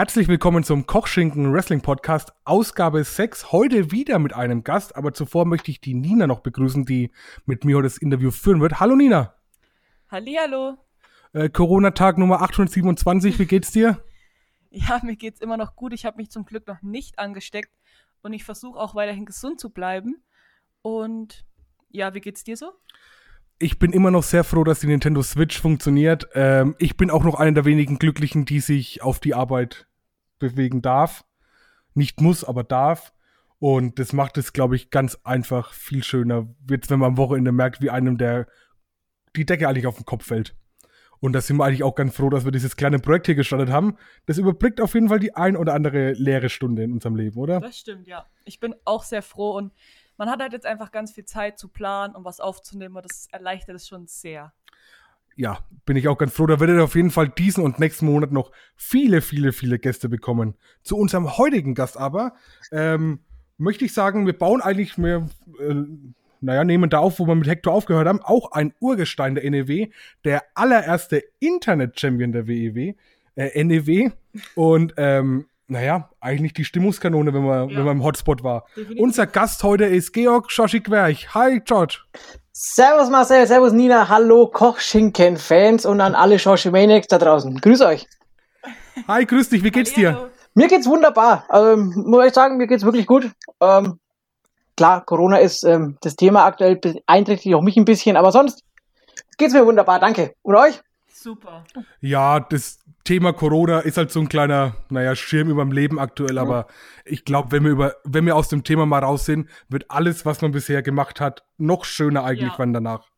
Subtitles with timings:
[0.00, 3.52] Herzlich willkommen zum Kochschinken Wrestling Podcast, Ausgabe 6.
[3.52, 7.10] Heute wieder mit einem Gast, aber zuvor möchte ich die Nina noch begrüßen, die
[7.44, 8.80] mit mir heute das Interview führen wird.
[8.80, 9.34] Hallo Nina.
[10.10, 10.78] Hallihallo.
[11.34, 14.02] Äh, Corona-Tag Nummer 827, wie geht's dir?
[14.70, 15.92] Ja, mir geht's immer noch gut.
[15.92, 17.76] Ich habe mich zum Glück noch nicht angesteckt
[18.22, 20.22] und ich versuche auch weiterhin gesund zu bleiben.
[20.80, 21.44] Und
[21.90, 22.72] ja, wie geht's dir so?
[23.62, 26.26] ich bin immer noch sehr froh, dass die Nintendo Switch funktioniert.
[26.34, 29.86] Ähm, ich bin auch noch einer der wenigen Glücklichen, die sich auf die Arbeit
[30.40, 31.24] bewegen darf.
[31.94, 33.12] Nicht muss, aber darf.
[33.60, 36.48] Und das macht es, glaube ich, ganz einfach viel schöner.
[36.68, 38.48] Jetzt, wenn man am Wochenende merkt, wie einem der
[39.36, 40.56] die Decke eigentlich auf den Kopf fällt.
[41.20, 43.68] Und da sind wir eigentlich auch ganz froh, dass wir dieses kleine Projekt hier gestartet
[43.68, 43.96] haben.
[44.24, 47.60] Das überblickt auf jeden Fall die ein oder andere leere Stunde in unserem Leben, oder?
[47.60, 48.26] Das stimmt, ja.
[48.46, 49.72] Ich bin auch sehr froh und
[50.16, 53.28] man hat halt jetzt einfach ganz viel Zeit zu planen und was aufzunehmen und das
[53.30, 54.54] erleichtert es schon sehr.
[55.40, 56.46] Ja, bin ich auch ganz froh.
[56.46, 60.10] Da werdet ihr auf jeden Fall diesen und nächsten Monat noch viele, viele, viele Gäste
[60.10, 60.54] bekommen.
[60.82, 62.34] Zu unserem heutigen Gast aber
[62.72, 63.20] ähm,
[63.56, 65.74] möchte ich sagen, wir bauen eigentlich mehr, äh,
[66.42, 69.86] naja, nehmen da auf, wo wir mit Hector aufgehört haben, auch ein Urgestein der NEW,
[70.26, 72.92] der allererste Internet-Champion der WEW,
[73.36, 74.10] äh, NEW.
[74.56, 77.76] Und ähm, naja, eigentlich die Stimmungskanone, wenn man, ja.
[77.76, 78.66] wenn man im Hotspot war.
[78.76, 79.02] Definitiv.
[79.02, 81.32] Unser Gast heute ist Georg Schoschig-Werch.
[81.34, 82.00] Hi, George.
[82.52, 87.60] Servus Marcel, servus Nina, hallo Kochschinken-Fans und an alle Schoschimaniacs da draußen.
[87.60, 88.06] Grüß euch.
[89.06, 90.30] Hi, grüß dich, wie geht's dir?
[90.54, 91.44] Mir geht's wunderbar.
[91.48, 93.30] Also, muss ich sagen, mir geht's wirklich gut.
[93.60, 94.00] Ähm,
[94.76, 98.64] klar, Corona ist ähm, das Thema aktuell, beeinträchtigt auch mich ein bisschen, aber sonst
[99.38, 100.34] geht's mir wunderbar, danke.
[100.42, 100.82] Und euch?
[101.22, 101.64] Super.
[102.00, 102.79] Ja, das
[103.10, 106.42] Thema Corona ist halt so ein kleiner, naja, Schirm über dem Leben aktuell, ja.
[106.42, 106.68] aber
[107.04, 110.24] ich glaube, wenn wir über, wenn wir aus dem Thema mal raus sind, wird alles,
[110.24, 112.58] was man bisher gemacht hat, noch schöner eigentlich, ja.
[112.60, 113.08] wenn danach.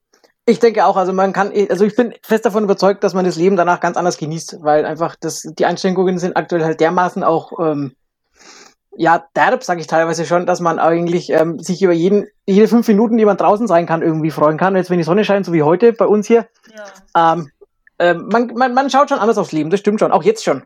[0.47, 3.37] Ich denke auch, also man kann, also ich bin fest davon überzeugt, dass man das
[3.37, 7.53] Leben danach ganz anders genießt, weil einfach das, die Einschränkungen sind aktuell halt dermaßen auch,
[7.61, 7.93] ähm,
[8.97, 12.89] ja, derb, sage ich teilweise schon, dass man eigentlich ähm, sich über jeden, jede fünf
[12.89, 14.75] Minuten, die man draußen sein kann, irgendwie freuen kann.
[14.75, 16.47] Jetzt, wenn die Sonne scheint, so wie heute bei uns hier,
[17.15, 17.35] ja.
[17.35, 17.51] ähm,
[18.03, 20.63] äh, man, man, man schaut schon anders aufs Leben, das stimmt schon, auch jetzt schon.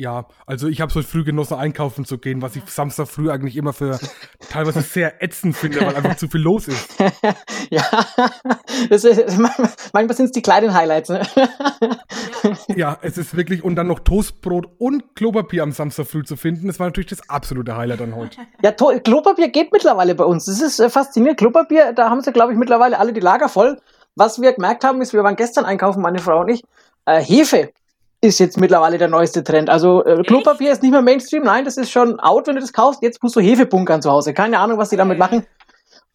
[0.00, 3.56] Ja, also ich habe so früh genossen, einkaufen zu gehen, was ich Samstag früh eigentlich
[3.56, 3.98] immer für
[4.48, 6.94] teilweise sehr ätzend finde, weil einfach zu viel los ist.
[7.70, 7.82] ja,
[8.90, 9.36] das ist,
[9.92, 11.08] manchmal sind es die kleinen Highlights.
[11.08, 11.22] Ne?
[12.76, 16.68] ja, es ist wirklich, und dann noch Toastbrot und Klopapier am Samstag früh zu finden,
[16.68, 18.38] das war natürlich das absolute Highlight dann heute.
[18.62, 20.44] Ja, Klopapier geht mittlerweile bei uns.
[20.44, 21.40] Das ist äh, faszinierend.
[21.40, 23.80] Klopapier, da haben sie, glaube ich, mittlerweile alle die Lager voll.
[24.18, 26.64] Was wir gemerkt haben, ist, wir waren gestern einkaufen, meine Frau und ich,
[27.06, 27.70] äh, Hefe
[28.20, 29.70] ist jetzt mittlerweile der neueste Trend.
[29.70, 32.72] Also äh, Klopapier ist nicht mehr Mainstream, nein, das ist schon out, wenn du das
[32.72, 33.00] kaufst.
[33.00, 34.34] Jetzt musst du Hefe bunkern zu Hause.
[34.34, 35.46] Keine Ahnung, was die damit machen.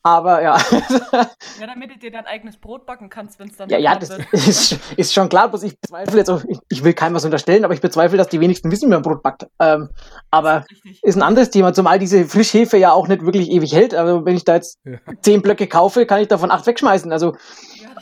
[0.05, 0.57] Aber ja.
[1.13, 3.69] ja, damit du dir dein eigenes Brot backen kannst, wenn es dann.
[3.69, 6.91] Ja, ja, das ist, ist, schon klar, bloß ich bezweifle jetzt, auch, ich, ich, will
[6.91, 9.47] keinem was unterstellen, aber ich bezweifle, dass die wenigsten wissen, wie man Brot backt.
[9.59, 9.87] Ähm,
[10.29, 13.95] aber ist, ist, ein anderes Thema, zumal diese Frischhefe ja auch nicht wirklich ewig hält.
[13.95, 14.97] Also wenn ich da jetzt ja.
[15.21, 17.09] zehn Blöcke kaufe, kann ich davon acht wegschmeißen.
[17.13, 17.37] Also,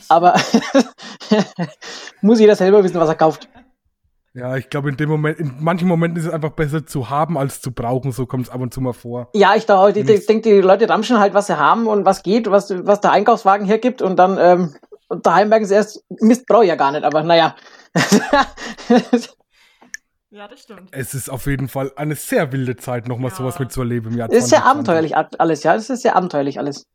[0.08, 0.34] aber
[2.20, 3.48] muss jeder selber wissen, was er kauft.
[4.34, 7.36] Ja, ich glaube, in dem Moment, in manchen Momenten ist es einfach besser zu haben
[7.36, 8.12] als zu brauchen.
[8.12, 9.28] So kommt es ab und zu mal vor.
[9.34, 12.22] Ja, ich, da, ich, ich denke, die Leute ramschen halt, was sie haben und was
[12.22, 14.74] geht, was, was der Einkaufswagen hergibt und dann ähm,
[15.12, 17.54] und daheim merken sie erst, Mist, brauche ich ja gar nicht, aber naja.
[20.30, 20.88] ja, das stimmt.
[20.90, 23.36] Es ist auf jeden Fall eine sehr wilde Zeit, nochmal ja.
[23.36, 25.74] sowas mitzuerleben im Jahr Es ist ja abenteuerlich alles, ja.
[25.74, 26.86] Das ist ja abenteuerlich alles.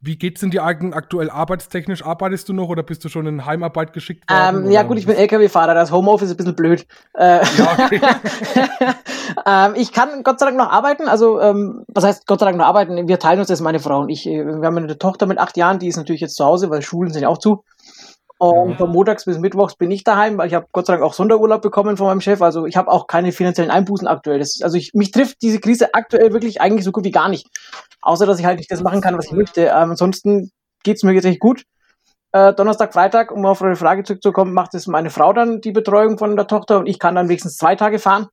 [0.00, 2.04] Wie geht's in dir aktuell arbeitstechnisch?
[2.04, 4.66] Arbeitest du noch oder bist du schon in Heimarbeit geschickt worden?
[4.66, 6.86] Ähm, ja gut, ich bin LKW-Fahrer, das Homeoffice ist ein bisschen blöd.
[7.14, 8.00] Äh, ja, okay.
[9.46, 12.58] ähm, ich kann Gott sei Dank noch arbeiten, also ähm, was heißt Gott sei Dank
[12.58, 13.08] noch arbeiten?
[13.08, 14.24] Wir teilen uns das, meine Frau und ich.
[14.24, 17.12] Wir haben eine Tochter mit acht Jahren, die ist natürlich jetzt zu Hause, weil Schulen
[17.12, 17.64] sind ja auch zu.
[18.38, 21.12] Und von montags bis mittwochs bin ich daheim, weil ich habe Gott sei Dank auch
[21.12, 22.40] Sonderurlaub bekommen von meinem Chef.
[22.40, 24.38] Also ich habe auch keine finanziellen Einbußen aktuell.
[24.38, 27.48] Das, also ich, mich trifft diese Krise aktuell wirklich eigentlich so gut wie gar nicht.
[28.00, 29.62] Außer dass ich halt nicht das machen kann, was ich möchte.
[29.62, 30.52] Ähm, ansonsten
[30.84, 31.64] geht's mir jetzt echt gut.
[32.30, 36.16] Äh, Donnerstag, Freitag, um auf eure Frage zurückzukommen, macht es meine Frau dann die Betreuung
[36.16, 38.28] von der Tochter und ich kann dann wenigstens zwei Tage fahren.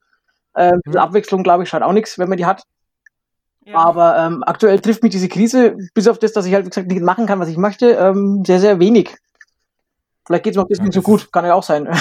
[0.53, 0.97] Äh, mhm.
[0.97, 2.63] Abwechslung, glaube ich, schaut auch nichts, wenn man die hat.
[3.65, 3.77] Ja.
[3.77, 6.87] Aber ähm, aktuell trifft mich diese Krise, bis auf das, dass ich halt, wie gesagt,
[6.87, 9.17] nicht machen kann, was ich möchte, ähm, sehr, sehr wenig.
[10.25, 11.87] Vielleicht geht es mir ein bisschen ja, zu gut, kann ja auch sein.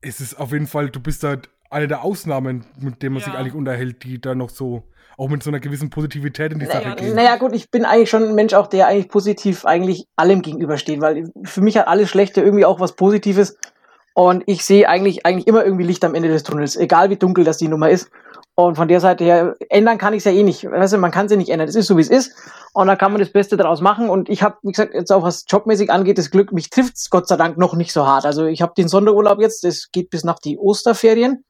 [0.00, 1.36] es ist auf jeden Fall, du bist da
[1.70, 3.26] eine der Ausnahmen, mit denen man ja.
[3.26, 4.84] sich eigentlich unterhält, die da noch so,
[5.16, 7.14] auch mit so einer gewissen Positivität in die naja, Sache gehen.
[7.14, 11.00] Naja, gut, ich bin eigentlich schon ein Mensch auch, der eigentlich positiv eigentlich allem gegenübersteht,
[11.00, 13.56] weil für mich hat alles Schlechte irgendwie auch was Positives.
[14.14, 17.44] Und ich sehe eigentlich, eigentlich immer irgendwie Licht am Ende des Tunnels, egal wie dunkel
[17.44, 18.10] das die Nummer ist.
[18.56, 20.70] Und von der Seite her, ändern kann ich es ja eh nicht.
[20.70, 21.68] Weißt du, man kann sie nicht ändern.
[21.68, 22.36] Es ist so, wie es ist.
[22.72, 24.08] Und dann kann man das Beste daraus machen.
[24.08, 27.26] Und ich habe, wie gesagt, jetzt auch was jobmäßig angeht, das Glück, mich trifft's Gott
[27.26, 28.24] sei Dank noch nicht so hart.
[28.24, 31.44] Also ich habe den Sonderurlaub jetzt, das geht bis nach die Osterferien.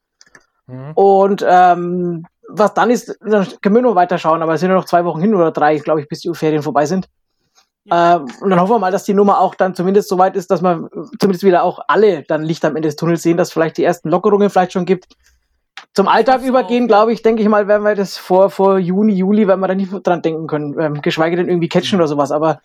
[0.67, 0.93] Mhm.
[0.95, 4.87] Und ähm, was dann ist, da können wir nur weiterschauen, aber es sind nur noch
[4.87, 7.09] zwei Wochen hin oder drei, glaube ich, bis die Ferien vorbei sind.
[7.85, 8.17] Ja.
[8.17, 10.51] Ähm, und dann hoffen wir mal, dass die Nummer auch dann zumindest so weit ist,
[10.51, 13.77] dass man zumindest wieder auch alle dann Licht am Ende des Tunnels sehen, dass vielleicht
[13.77, 15.17] die ersten Lockerungen vielleicht schon gibt.
[15.95, 19.47] Zum Alltag übergehen, glaube ich, denke ich mal, werden wir das vor, vor Juni, Juli,
[19.47, 22.61] werden wir da nicht dran denken können, ähm, geschweige denn irgendwie catchen oder sowas, aber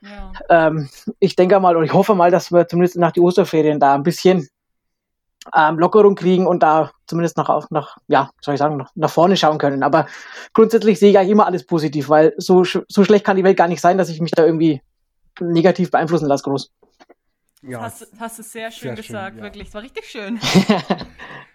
[0.00, 0.32] ja.
[0.48, 0.88] ähm,
[1.20, 4.02] ich denke mal und ich hoffe mal, dass wir zumindest nach die Osterferien da ein
[4.02, 4.48] bisschen
[5.54, 9.36] ähm, Lockerung kriegen und da zumindest nach, nach ja, soll ich sagen, nach, nach vorne
[9.36, 9.84] schauen können.
[9.84, 10.06] Aber
[10.52, 13.68] grundsätzlich sehe ich eigentlich immer alles positiv, weil so, so schlecht kann die Welt gar
[13.68, 14.82] nicht sein, dass ich mich da irgendwie
[15.40, 16.70] negativ beeinflussen lasse, groß.
[17.62, 19.44] Ja, hast, hast du sehr schön sehr gesagt, schön, ja.
[19.44, 19.68] wirklich.
[19.68, 20.40] Es war richtig schön.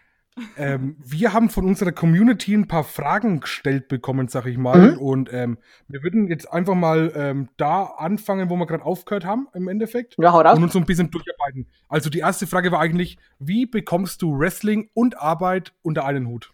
[0.58, 4.92] ähm, wir haben von unserer Community ein paar Fragen gestellt bekommen, sag ich mal.
[4.92, 4.98] Mhm.
[5.00, 5.58] Und ähm,
[5.88, 10.16] wir würden jetzt einfach mal ähm, da anfangen, wo wir gerade aufgehört haben, im Endeffekt.
[10.18, 10.58] Ja, hau raus.
[10.58, 11.68] Und uns so ein bisschen durcharbeiten.
[11.90, 16.52] Also die erste Frage war eigentlich, wie bekommst du Wrestling und Arbeit unter einen Hut?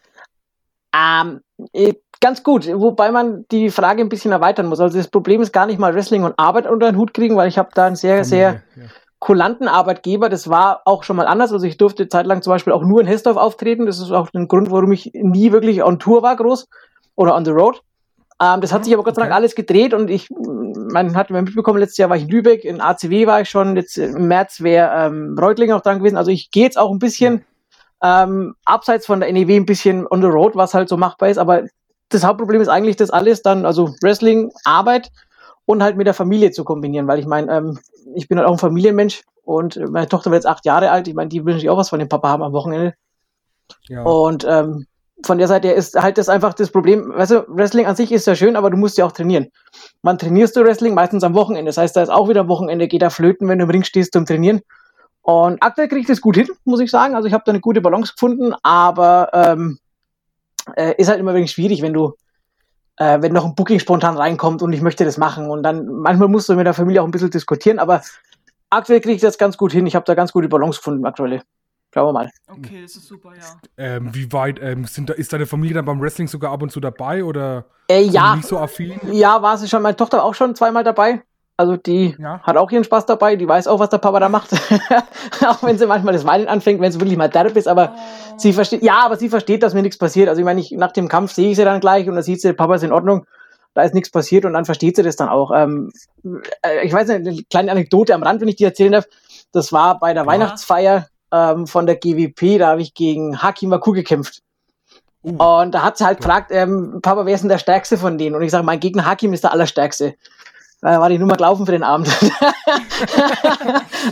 [0.96, 1.42] Ähm,
[1.74, 4.80] äh, ganz gut, wobei man die Frage ein bisschen erweitern muss.
[4.80, 7.48] Also das Problem ist gar nicht mal Wrestling und Arbeit unter einen Hut kriegen, weil
[7.48, 8.90] ich habe da ein sehr, Familie, sehr ja
[9.24, 10.28] kulanten Arbeitgeber.
[10.28, 11.54] Das war auch schon mal anders.
[11.54, 13.86] Also ich durfte zeitlang zum Beispiel auch nur in Hessdorf auftreten.
[13.86, 16.68] Das ist auch ein Grund, warum ich nie wirklich on Tour war, groß
[17.16, 17.82] oder on the road.
[18.42, 21.30] Ähm, das hat mhm, sich aber Gott sei Dank alles gedreht und ich, man hat
[21.30, 24.28] mir mitbekommen, letztes Jahr war ich in Lübeck, in ACW war ich schon, jetzt im
[24.28, 26.18] März wäre ähm, Reutling auch dran gewesen.
[26.18, 27.46] Also ich gehe jetzt auch ein bisschen
[28.04, 31.38] ähm, abseits von der NEW ein bisschen on the road, was halt so machbar ist.
[31.38, 31.64] Aber
[32.10, 35.12] das Hauptproblem ist eigentlich das alles dann, also Wrestling, Arbeit
[35.66, 37.80] und halt mit der Familie zu kombinieren, weil ich meine, ähm,
[38.16, 41.08] ich bin halt auch ein Familienmensch und meine Tochter wird jetzt acht Jahre alt.
[41.08, 42.94] Ich meine, die will natürlich auch was von dem Papa haben am Wochenende.
[43.88, 44.04] Ja.
[44.04, 44.88] Und ähm,
[45.26, 47.12] von der Seite her ist halt das einfach das Problem.
[47.16, 49.50] Weißt du, Wrestling an sich ist ja schön, aber du musst ja auch trainieren.
[50.02, 50.94] Wann trainierst du Wrestling?
[50.94, 51.70] Meistens am Wochenende.
[51.70, 53.84] Das heißt, da ist auch wieder am Wochenende, geht da flöten, wenn du im Ring
[53.84, 54.62] stehst zum Trainieren.
[55.22, 57.16] Und aktuell kriege ich das gut hin, muss ich sagen.
[57.16, 59.80] Also ich habe da eine gute Balance gefunden, aber ähm,
[60.76, 62.14] äh, ist halt immer wenig schwierig, wenn du
[62.98, 65.50] äh, wenn noch ein Booking spontan reinkommt und ich möchte das machen.
[65.50, 68.02] Und dann manchmal musst du mit der Familie auch ein bisschen diskutieren, aber
[68.70, 69.86] aktuell kriege ich das ganz gut hin.
[69.86, 71.42] Ich habe da ganz gute Balance gefunden aktuell.
[71.94, 72.30] Schauen wir mal.
[72.48, 73.44] Okay, das ist super, ja.
[73.78, 76.72] Ähm, wie weit ähm, sind da, ist deine Familie dann beim Wrestling sogar ab und
[76.72, 78.36] zu dabei oder äh, ja.
[78.36, 79.00] nicht so affin?
[79.12, 79.84] Ja, war sie schon.
[79.84, 81.22] Meine Tochter auch schon zweimal dabei.
[81.56, 82.40] Also die ja.
[82.42, 84.52] hat auch ihren Spaß dabei, die weiß auch, was der Papa da macht.
[85.46, 88.34] auch wenn sie manchmal das Weinen anfängt, wenn es wirklich mal derb ist, aber oh.
[88.38, 90.30] sie versteht, ja, aber sie versteht, dass mir nichts passiert.
[90.30, 92.42] Also ich meine, ich, nach dem Kampf sehe ich sie dann gleich und dann sieht
[92.42, 93.28] sie, Papa ist in Ordnung,
[93.76, 95.52] da ist nichts passiert und dann versteht sie das dann auch.
[95.56, 95.92] Ähm,
[96.64, 99.06] äh, ich weiß nicht, eine kleine Anekdote am Rand, wenn ich die erzählen darf.
[99.52, 100.28] Das war bei der ja.
[100.28, 104.42] Weihnachtsfeier ähm, von der GWP, da habe ich gegen Haki Maku gekämpft.
[105.24, 105.42] Uh.
[105.42, 108.36] Und da hat sie halt gefragt, ähm, Papa, wer ist denn der Stärkste von denen?
[108.36, 110.16] Und ich sage, mein Gegner Hakim ist der Allerstärkste.
[110.84, 112.10] Da war die Nummer gelaufen für den Abend.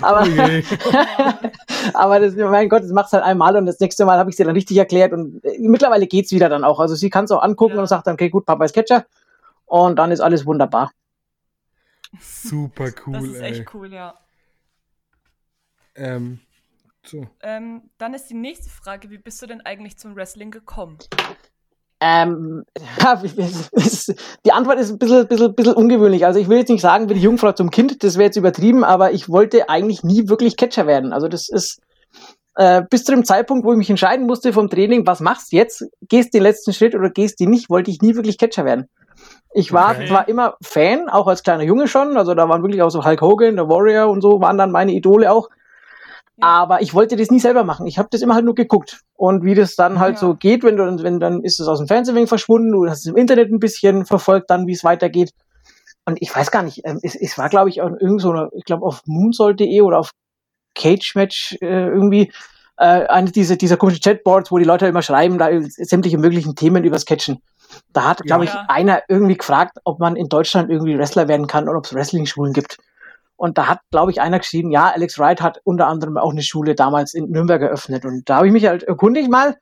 [0.01, 0.21] aber,
[1.93, 4.37] aber das, mein Gott, das macht es halt einmal und das nächste Mal habe ich
[4.37, 6.79] sie dann richtig erklärt und äh, mittlerweile geht es wieder dann auch.
[6.79, 7.81] Also sie kann es auch angucken ja.
[7.81, 9.05] und sagt dann, okay, gut, Papa ist Catcher
[9.65, 10.93] und dann ist alles wunderbar.
[12.21, 13.13] Super cool.
[13.15, 13.51] Das ist ey.
[13.51, 14.13] echt cool, ja.
[15.95, 16.39] Ähm,
[17.03, 17.27] so.
[17.41, 20.99] Ähm, dann ist die nächste Frage, wie bist du denn eigentlich zum Wrestling gekommen?
[22.03, 22.63] Ähm,
[22.99, 23.21] ja,
[24.43, 26.25] die Antwort ist ein bisschen, bisschen, bisschen ungewöhnlich.
[26.25, 28.83] Also ich will jetzt nicht sagen, bin ich Jungfrau zum Kind, das wäre jetzt übertrieben,
[28.83, 31.13] aber ich wollte eigentlich nie wirklich Catcher werden.
[31.13, 31.79] Also das ist
[32.55, 35.57] äh, bis zu dem Zeitpunkt, wo ich mich entscheiden musste vom Training, was machst du
[35.57, 35.85] jetzt?
[36.09, 38.89] Gehst den letzten Schritt oder gehst du nicht, wollte ich nie wirklich Catcher werden.
[39.53, 40.07] Ich war okay.
[40.07, 43.21] zwar immer Fan, auch als kleiner Junge schon, also da waren wirklich auch so Hulk
[43.21, 45.49] Hogan, der Warrior und so waren dann meine Idole auch.
[46.41, 47.87] Aber ich wollte das nie selber machen.
[47.87, 49.01] Ich habe das immer halt nur geguckt.
[49.15, 50.19] Und wie das dann halt ja.
[50.19, 53.05] so geht, wenn du, wenn dann ist es aus dem Fernsehen verschwunden, du hast es
[53.05, 55.31] im Internet ein bisschen verfolgt, dann wie es weitergeht.
[56.05, 58.65] Und ich weiß gar nicht, ähm, es, es war, glaube ich, auf irgend so ich
[58.65, 60.11] glaube auf moonsoul.de oder auf
[60.73, 62.31] Cage Match äh, irgendwie
[62.77, 66.83] äh, eine dieser, dieser komischen Chatboards, wo die Leute immer schreiben, da sämtliche möglichen Themen
[66.83, 67.41] übers Catchen.
[67.93, 68.51] Da hat, glaube ja.
[68.51, 71.93] ich, einer irgendwie gefragt, ob man in Deutschland irgendwie Wrestler werden kann und ob es
[71.93, 72.77] Wrestling-Schulen gibt.
[73.41, 76.43] Und da hat, glaube ich, einer geschrieben, ja, Alex Wright hat unter anderem auch eine
[76.43, 78.05] Schule damals in Nürnberg eröffnet.
[78.05, 79.57] Und da habe ich mich halt erkundigt mal,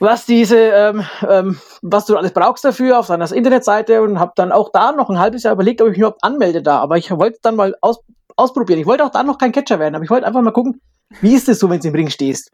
[0.00, 4.50] was diese, ähm, ähm, was du alles brauchst dafür auf seiner Internetseite und habe dann
[4.50, 6.80] auch da noch ein halbes Jahr überlegt, ob ich mich überhaupt anmelde da.
[6.80, 8.00] Aber ich wollte dann mal aus,
[8.34, 8.80] ausprobieren.
[8.80, 10.80] Ich wollte auch da noch kein Catcher werden, aber ich wollte einfach mal gucken,
[11.20, 12.50] wie ist es so, wenn du im Ring stehst.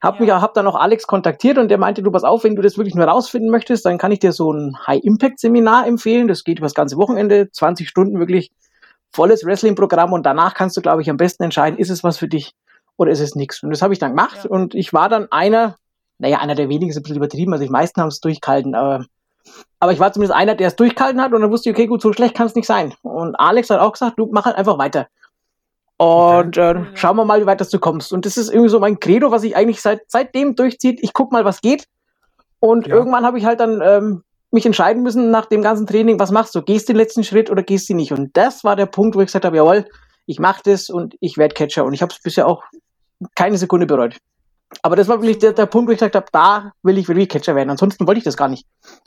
[0.00, 0.20] Hab ja.
[0.20, 2.76] mich, hab dann auch Alex kontaktiert und der meinte, du pass auf, wenn du das
[2.76, 6.26] wirklich nur rausfinden möchtest, dann kann ich dir so ein High-Impact-Seminar empfehlen.
[6.26, 8.50] Das geht über das ganze Wochenende, 20 Stunden wirklich
[9.12, 12.28] volles Wrestling-Programm und danach kannst du, glaube ich, am besten entscheiden, ist es was für
[12.28, 12.54] dich
[12.96, 13.62] oder ist es nichts?
[13.62, 14.50] Und das habe ich dann gemacht ja.
[14.50, 15.76] und ich war dann einer,
[16.18, 19.06] naja, einer der wenigen ist ein bisschen übertrieben, also die meisten haben es durchgehalten, aber,
[19.80, 22.02] aber ich war zumindest einer, der es durchgehalten hat und dann wusste ich, okay, gut,
[22.02, 22.94] so schlecht kann es nicht sein.
[23.02, 25.08] Und Alex hat auch gesagt, du mach halt einfach weiter.
[25.98, 28.12] Und äh, schauen wir mal, wie weit du kommst.
[28.12, 31.00] Und das ist irgendwie so mein Credo, was ich eigentlich seit seitdem durchzieht.
[31.02, 31.88] Ich guck mal, was geht.
[32.60, 32.94] Und ja.
[32.94, 36.54] irgendwann habe ich halt dann ähm, mich entscheiden müssen nach dem ganzen Training, was machst
[36.54, 36.62] du?
[36.62, 38.12] Gehst du den letzten Schritt oder gehst du nicht?
[38.12, 39.86] Und das war der Punkt, wo ich gesagt habe, jawohl,
[40.26, 41.84] ich mache das und ich werde Catcher.
[41.84, 42.62] Und ich habe es bisher auch
[43.34, 44.16] keine Sekunde bereut.
[44.82, 47.28] Aber das war wirklich der, der Punkt, wo ich gesagt habe, da will ich wirklich
[47.28, 47.70] Catcher werden.
[47.70, 48.66] Ansonsten wollte ich das gar nicht.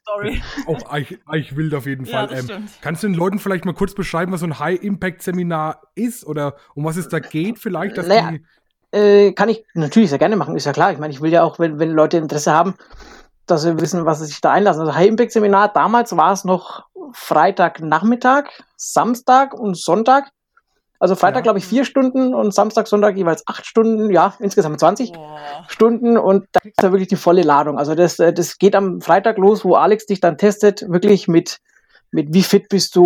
[0.00, 0.40] Story.
[0.66, 2.30] Auch eigentlich, eigentlich wild auf jeden Fall.
[2.30, 6.24] Ja, ähm, kannst du den Leuten vielleicht mal kurz beschreiben, was so ein High-Impact-Seminar ist
[6.24, 7.98] oder um was es da geht vielleicht?
[7.98, 8.42] Dass naja, die
[8.96, 10.92] äh, kann ich natürlich sehr gerne machen, ist ja klar.
[10.92, 12.74] Ich meine, ich will ja auch, wenn, wenn Leute Interesse haben,
[13.46, 14.82] dass sie wissen, was sie sich da einlassen.
[14.82, 20.30] Also High-Impact-Seminar, damals war es noch Freitagnachmittag, Samstag und Sonntag.
[20.98, 21.42] Also Freitag, ja.
[21.42, 25.38] glaube ich, vier Stunden und Samstag, Sonntag jeweils acht Stunden, ja, insgesamt 20 Boah.
[25.68, 27.78] Stunden und da kriegst du wirklich die volle Ladung.
[27.78, 31.58] Also das, äh, das geht am Freitag los, wo Alex dich dann testet, wirklich mit,
[32.12, 33.02] mit wie fit bist du,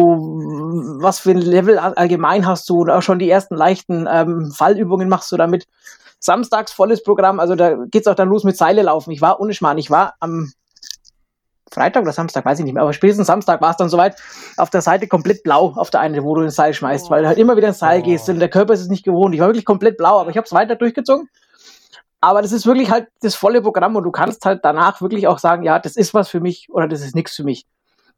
[1.01, 5.09] was für ein Level allgemein hast du und auch schon die ersten leichten ähm, Fallübungen
[5.09, 5.67] machst du damit
[6.21, 9.11] samstags volles Programm, also da geht's auch dann los mit Seile laufen.
[9.11, 10.53] Ich war ohne Schmarrn, ich war am
[11.73, 14.17] Freitag oder Samstag, weiß ich nicht mehr, aber spätestens Samstag war es dann soweit,
[14.57, 17.11] auf der Seite komplett blau auf der einen, wo du ein Seil schmeißt, oh.
[17.11, 18.05] weil du halt immer wieder ins Seil oh.
[18.05, 19.35] gehst und der Körper ist es nicht gewohnt.
[19.35, 21.29] Ich war wirklich komplett blau, aber ich habe es weiter durchgezogen.
[22.21, 25.39] Aber das ist wirklich halt das volle Programm und du kannst halt danach wirklich auch
[25.39, 27.67] sagen, ja, das ist was für mich oder das ist nichts für mich.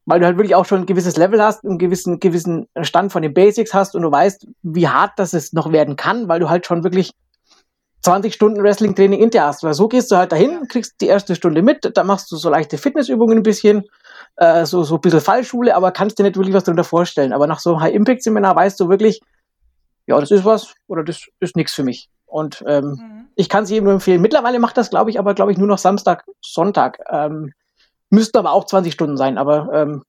[0.07, 3.23] Weil du halt wirklich auch schon ein gewisses Level hast, einen gewissen, gewissen Stand von
[3.23, 6.51] den Basics hast und du weißt, wie hart das es noch werden kann, weil du
[6.51, 7.13] halt schon wirklich
[8.03, 9.63] 20 Stunden Wrestling-Training in dir hast.
[9.63, 12.51] Weil so gehst du halt dahin, kriegst die erste Stunde mit, da machst du so
[12.51, 13.85] leichte Fitnessübungen ein bisschen,
[14.37, 17.33] äh, so, so ein bisschen Fallschule, aber kannst dir nicht wirklich was darunter vorstellen.
[17.33, 19.21] Aber nach so einem High-Impact-Seminar weißt du wirklich,
[20.07, 22.09] ja, das ist was oder das ist nichts für mich.
[22.27, 23.27] Und ähm, mhm.
[23.37, 24.21] ich kann es jedem nur empfehlen.
[24.21, 26.99] Mittlerweile macht das, glaube ich, aber glaube ich nur noch Samstag, Sonntag.
[27.09, 27.53] Ähm,
[28.11, 30.03] müssten aber auch 20 Stunden sein, aber ähm,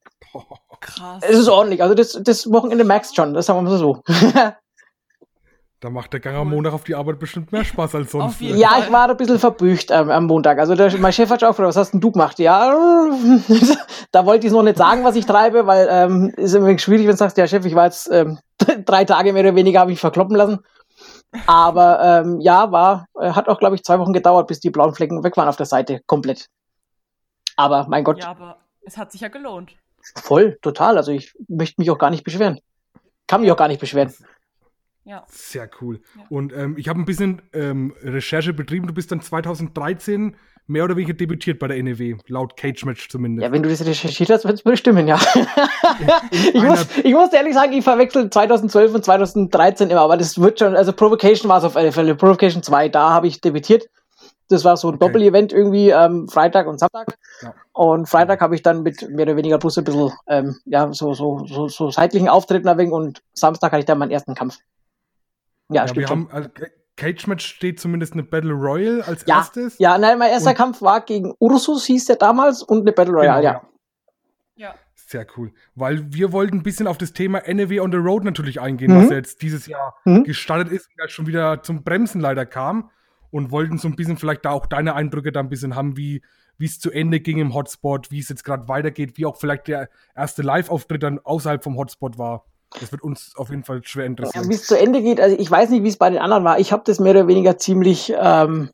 [0.79, 1.21] Krass.
[1.21, 1.83] es ist ordentlich.
[1.83, 4.03] Also das, das Wochenende merkst schon, das sagen wir mal so.
[5.83, 8.39] Da macht der Gang am Montag auf die Arbeit bestimmt mehr Spaß als sonst.
[8.39, 10.57] Ja, ich war ein bisschen verbücht ähm, am Montag.
[10.57, 12.39] Also der, mein Chef hat schon gefragt, was hast denn du gemacht?
[12.39, 12.73] Ja,
[14.11, 17.11] da wollte ich noch nicht sagen, was ich treibe, weil ähm, ist immer schwierig, wenn
[17.11, 18.39] du sagst, ja Chef, ich war jetzt ähm,
[18.85, 20.59] drei Tage mehr oder weniger, habe ich verkloppen lassen.
[21.47, 24.95] Aber ähm, ja, war, äh, hat auch, glaube ich, zwei Wochen gedauert, bis die blauen
[24.95, 26.47] Flecken weg waren auf der Seite, komplett.
[27.57, 28.19] Aber mein Gott.
[28.19, 29.75] Ja, aber es hat sich ja gelohnt.
[30.15, 30.95] Voll, total.
[30.95, 32.61] Also ich möchte mich auch gar nicht beschweren.
[33.27, 34.13] Kann mich auch gar nicht beschweren.
[35.05, 35.25] Ja.
[35.27, 36.01] Sehr cool.
[36.17, 36.23] Ja.
[36.29, 38.87] Und ähm, ich habe ein bisschen ähm, Recherche betrieben.
[38.87, 40.35] Du bist dann 2013
[40.67, 43.43] mehr oder weniger debütiert bei der NEW, laut Cage Match zumindest.
[43.43, 45.19] Ja, wenn du das recherchiert hast, wird es bestimmen, ja.
[46.31, 50.59] ich, muss, ich muss ehrlich sagen, ich verwechsel 2012 und 2013 immer, aber das wird
[50.59, 52.15] schon, also Provocation war es auf alle Fälle.
[52.15, 53.89] Provocation 2, da habe ich debütiert.
[54.49, 55.05] Das war so ein okay.
[55.07, 57.17] Doppel-Event irgendwie, ähm, Freitag und Samstag.
[57.41, 57.53] Ja.
[57.73, 61.13] Und Freitag habe ich dann mit mehr oder weniger plus ein bisschen, ähm, ja, so,
[61.13, 64.59] so, so, so seitlichen Auftritten erwähnt und Samstag hatte ich dann meinen ersten Kampf.
[65.73, 66.49] Ja, ja wir haben, also
[66.95, 69.79] Cage Match steht zumindest eine Battle Royale als ja, erstes.
[69.79, 73.13] Ja, nein, mein erster und Kampf war gegen Ursus, hieß der damals, und eine Battle
[73.13, 73.61] Royale, genau,
[74.55, 74.67] ja.
[74.67, 74.75] ja.
[74.95, 75.53] Sehr cool.
[75.75, 79.03] Weil wir wollten ein bisschen auf das Thema NEW on the Road natürlich eingehen, mhm.
[79.03, 80.23] was ja jetzt dieses Jahr mhm.
[80.23, 82.89] gestartet ist und ja schon wieder zum Bremsen leider kam.
[83.29, 86.21] Und wollten so ein bisschen vielleicht da auch deine Eindrücke da ein bisschen haben, wie
[86.57, 89.67] wie es zu Ende ging im Hotspot, wie es jetzt gerade weitergeht, wie auch vielleicht
[89.67, 92.45] der erste Live-Auftritt dann außerhalb vom Hotspot war.
[92.79, 94.43] Das wird uns auf jeden Fall schwer interessieren.
[94.43, 96.43] Ja, wie es zu Ende geht, also ich weiß nicht, wie es bei den anderen
[96.43, 96.59] war.
[96.59, 98.69] Ich habe das mehr oder weniger ziemlich ähm,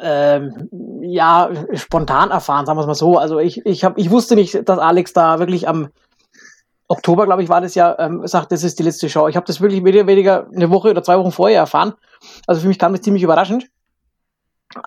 [0.00, 0.68] ähm,
[1.02, 3.18] ja, spontan erfahren, sagen wir es mal so.
[3.18, 5.88] Also ich, ich, hab, ich wusste nicht, dass Alex da wirklich am
[6.88, 9.28] Oktober, glaube ich, war das ja, ähm, sagt, das ist die letzte Show.
[9.28, 11.94] Ich habe das wirklich mehr oder weniger eine Woche oder zwei Wochen vorher erfahren.
[12.46, 13.68] Also für mich kam das ziemlich überraschend.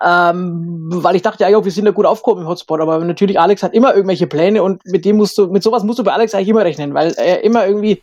[0.01, 3.63] Ähm, weil ich dachte, ja, wir sind ja gut aufgehoben im Hotspot, aber natürlich, Alex
[3.63, 6.33] hat immer irgendwelche Pläne und mit dem musst du, mit sowas musst du bei Alex
[6.33, 8.01] eigentlich immer rechnen, weil er immer irgendwie,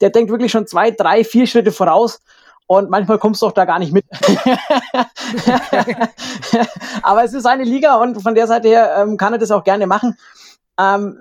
[0.00, 2.20] der denkt wirklich schon zwei, drei, vier Schritte voraus
[2.66, 4.06] und manchmal kommst du auch da gar nicht mit.
[7.02, 9.64] aber es ist eine Liga und von der Seite her ähm, kann er das auch
[9.64, 10.16] gerne machen.
[10.80, 11.18] Ähm,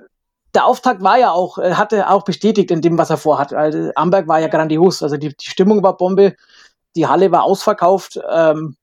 [0.54, 3.54] der Auftakt war ja auch, hatte auch bestätigt in dem, was er vorhat.
[3.54, 6.36] Also Amberg war ja grandios, also die, die Stimmung war Bombe,
[6.96, 8.20] die Halle war ausverkauft.
[8.32, 8.78] Ähm,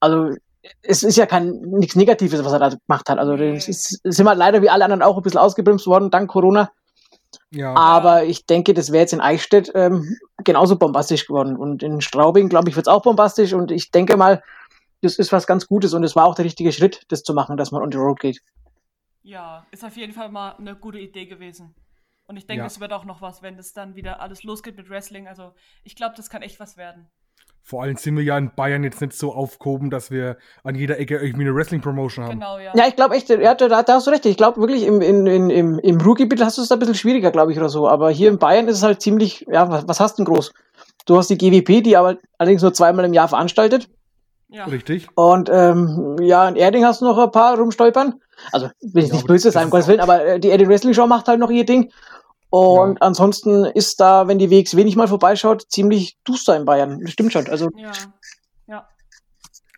[0.00, 0.34] also
[0.82, 3.18] es ist ja kein nichts Negatives, was er da gemacht hat.
[3.18, 6.30] Also es ist, sind wir leider wie alle anderen auch ein bisschen ausgebremst worden dank
[6.30, 6.70] Corona.
[7.50, 7.74] Ja.
[7.74, 11.56] Aber ich denke, das wäre jetzt in Eichstätt ähm, genauso bombastisch geworden.
[11.56, 13.52] Und in Straubing, glaube ich, wird es auch bombastisch.
[13.52, 14.42] Und ich denke mal,
[15.02, 15.94] das ist was ganz Gutes.
[15.94, 18.20] Und es war auch der richtige Schritt, das zu machen, dass man on the road
[18.20, 18.40] geht.
[19.22, 21.74] Ja, ist auf jeden Fall mal eine gute Idee gewesen.
[22.26, 22.80] Und ich denke, es ja.
[22.80, 25.28] wird auch noch was, wenn das dann wieder alles losgeht mit Wrestling.
[25.28, 25.52] Also
[25.82, 27.10] ich glaube, das kann echt was werden.
[27.66, 30.98] Vor allem sind wir ja in Bayern jetzt nicht so aufgehoben, dass wir an jeder
[30.98, 32.32] Ecke irgendwie eine Wrestling-Promotion haben.
[32.32, 32.72] Genau, ja.
[32.74, 34.26] Ja, ich glaube echt, ja, da, da, hast du recht.
[34.26, 36.94] Ich glaube wirklich, im, in, in, im, im Ruhrgebiet hast du es da ein bisschen
[36.94, 37.88] schwieriger, glaube ich, oder so.
[37.88, 40.52] Aber hier in Bayern ist es halt ziemlich, ja, was, was hast du denn groß?
[41.06, 43.88] Du hast die GWP, die aber allerdings nur zweimal im Jahr veranstaltet.
[44.48, 44.66] Ja.
[44.66, 45.08] Richtig.
[45.14, 48.20] Und ähm, ja, in Erding hast du noch ein paar rumstolpern.
[48.52, 50.92] Also, will ich ja, nicht böse sein, um Gottes Willen, aber äh, die Erding Wrestling
[50.92, 51.90] Show macht halt noch ihr Ding.
[52.54, 53.00] Und ja.
[53.00, 57.00] ansonsten ist da, wenn die WXW nicht mal vorbeischaut, ziemlich duster in Bayern.
[57.00, 57.48] Das stimmt schon.
[57.48, 57.90] Also, ja.
[58.68, 58.88] ja.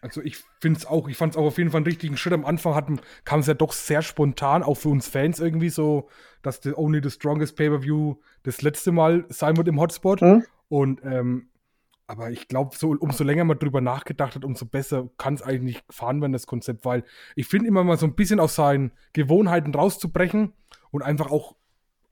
[0.02, 2.34] Also ich finde es auch, ich fand es auch auf jeden Fall einen richtigen Schritt.
[2.34, 6.10] Am Anfang kam es ja doch sehr spontan, auch für uns Fans irgendwie so,
[6.42, 10.20] dass the Only the Strongest Pay-Per-View das letzte Mal sein wird im Hotspot.
[10.20, 10.44] Mhm.
[10.68, 11.48] Und ähm,
[12.06, 15.82] aber ich glaube, so, umso länger man drüber nachgedacht hat, umso besser kann es eigentlich
[15.88, 17.04] fahren werden, das Konzept, weil
[17.36, 20.52] ich finde immer mal so ein bisschen aus seinen Gewohnheiten rauszubrechen
[20.90, 21.56] und einfach auch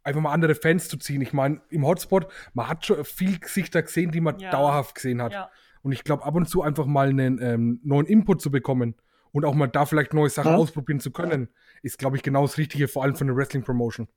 [0.04, 1.20] einfach mal andere Fans zu ziehen.
[1.22, 4.50] Ich meine, im Hotspot, man hat schon viel Gesichter gesehen, die man ja.
[4.50, 5.32] dauerhaft gesehen hat.
[5.32, 5.50] Ja.
[5.82, 8.94] Und ich glaube, ab und zu einfach mal einen ähm, neuen Input zu bekommen
[9.32, 10.58] und auch mal da vielleicht neue Sachen ja.
[10.58, 11.48] ausprobieren zu können,
[11.82, 14.08] ist, glaube ich, genau das Richtige, vor allem für eine Wrestling-Promotion.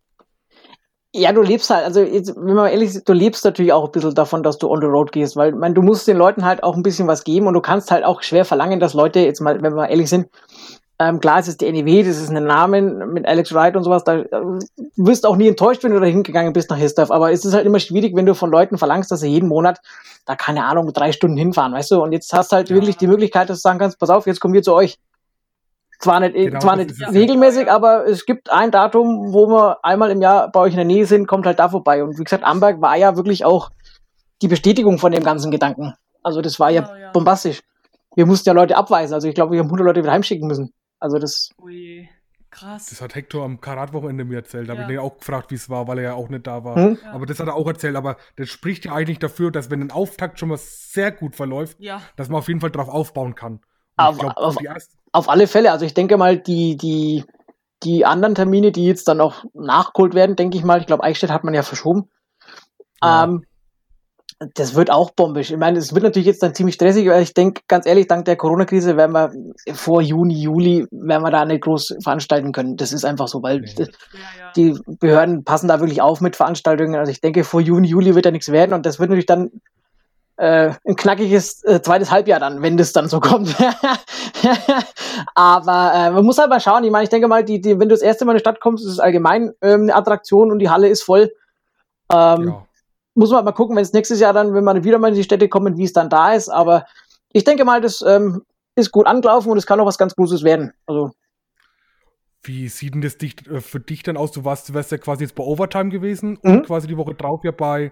[1.14, 3.92] Ja, du lebst halt, also jetzt, wenn man ehrlich ist, du lebst natürlich auch ein
[3.92, 6.64] bisschen davon, dass du on the road gehst, weil mein, du musst den Leuten halt
[6.64, 9.40] auch ein bisschen was geben und du kannst halt auch schwer verlangen, dass Leute, jetzt
[9.40, 10.28] mal, wenn wir ehrlich sind,
[11.00, 14.04] ähm, klar, es ist die NEW, das ist ein Name mit Alex Wright und sowas.
[14.04, 14.26] Da äh,
[14.96, 17.12] wirst auch nie enttäuscht, wenn du da hingegangen bist nach Hissdorf.
[17.12, 19.80] Aber es ist halt immer schwierig, wenn du von Leuten verlangst, dass sie jeden Monat
[20.26, 22.02] da keine Ahnung drei Stunden hinfahren, weißt du?
[22.02, 22.76] Und jetzt hast du halt ja.
[22.76, 24.98] wirklich die Möglichkeit, dass du sagen kannst, pass auf, jetzt kommen wir zu euch.
[26.00, 30.22] Zwar nicht, genau, zwar nicht regelmäßig, aber es gibt ein Datum, wo wir einmal im
[30.22, 32.04] Jahr bei euch in der Nähe sind, kommt halt da vorbei.
[32.04, 33.70] Und wie gesagt, Amberg war ja wirklich auch
[34.42, 35.94] die Bestätigung von dem ganzen Gedanken.
[36.24, 37.12] Also das war ja, genau, ja.
[37.12, 37.62] bombastisch.
[38.16, 39.14] Wir mussten ja Leute abweisen.
[39.14, 40.72] Also ich glaube, wir haben 100 Leute wieder heimschicken müssen.
[41.00, 41.50] Also das.
[41.62, 42.10] Ui,
[42.50, 42.88] krass.
[42.88, 44.70] Das hat Hector am Karatwochenende mir erzählt.
[44.70, 44.82] Da ja.
[44.82, 46.76] habe ich ihn auch gefragt, wie es war, weil er ja auch nicht da war.
[46.76, 47.00] Hm?
[47.04, 47.12] Ja.
[47.12, 47.96] Aber das hat er auch erzählt.
[47.96, 51.80] Aber das spricht ja eigentlich dafür, dass wenn ein Auftakt schon mal sehr gut verläuft,
[51.80, 52.02] ja.
[52.16, 53.60] dass man auf jeden Fall darauf aufbauen kann.
[53.98, 54.58] Auf, glaub, auf,
[55.12, 55.72] auf, alle Fälle.
[55.72, 57.26] Also ich denke mal, die, die,
[57.84, 61.32] die anderen Termine, die jetzt dann auch nachgeholt werden, denke ich mal, ich glaube, Eichstätt
[61.32, 62.10] hat man ja verschoben.
[63.02, 63.24] Ja.
[63.24, 63.46] Ähm,
[64.40, 65.50] das wird auch bombisch.
[65.52, 68.26] Ich meine, es wird natürlich jetzt dann ziemlich stressig, weil ich denke, ganz ehrlich, dank
[68.26, 69.32] der Corona-Krise werden wir
[69.74, 72.78] vor Juni, Juli, werden wir da nicht groß veranstalten können.
[72.78, 74.52] Das ist einfach so, weil ja, ja.
[74.56, 76.96] die Behörden passen da wirklich auf mit Veranstaltungen.
[76.96, 79.50] Also ich denke, vor Juni, Juli wird da nichts werden und das wird natürlich dann
[80.36, 83.56] äh, ein knackiges äh, zweites Halbjahr dann, wenn das dann so kommt.
[85.34, 86.84] Aber äh, man muss halt mal schauen.
[86.84, 88.60] Ich meine, ich denke mal, die, die, wenn du das erste Mal in die Stadt
[88.60, 91.32] kommst, ist es allgemein ähm, eine Attraktion und die Halle ist voll.
[92.12, 92.67] Ähm, ja
[93.18, 95.24] muss man mal gucken, wenn es nächstes Jahr dann, wenn man wieder mal in die
[95.24, 96.50] Städte kommen, wie es dann da ist.
[96.50, 96.86] Aber
[97.34, 98.44] ich denke mal, das ähm,
[98.76, 100.72] ist gut angelaufen und es kann auch was ganz Großes werden.
[100.86, 101.12] Also.
[102.44, 104.32] Wie sieht denn das dich, äh, für dich dann aus?
[104.32, 106.52] Du warst, wärst ja quasi jetzt bei Overtime gewesen mhm.
[106.52, 107.92] und quasi die Woche drauf ja bei,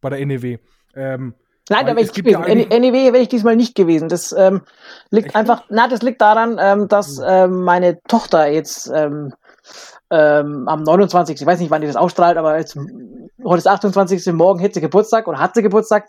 [0.00, 0.58] bei der NEW.
[0.94, 1.34] Ähm,
[1.68, 2.42] Nein, da wäre ich gewesen.
[2.46, 4.08] Ja NEW wäre ich diesmal nicht gewesen.
[4.08, 4.62] Das ähm,
[5.10, 5.36] liegt Echt?
[5.36, 8.90] einfach, na, das liegt daran, ähm, dass ähm, meine Tochter jetzt
[10.10, 11.40] ähm, am 29.
[11.40, 12.76] Ich weiß nicht, wann die das ausstrahlt, aber jetzt,
[13.44, 14.32] heute ist 28.
[14.32, 16.08] Morgen hätte sie Geburtstag oder hat sie Geburtstag.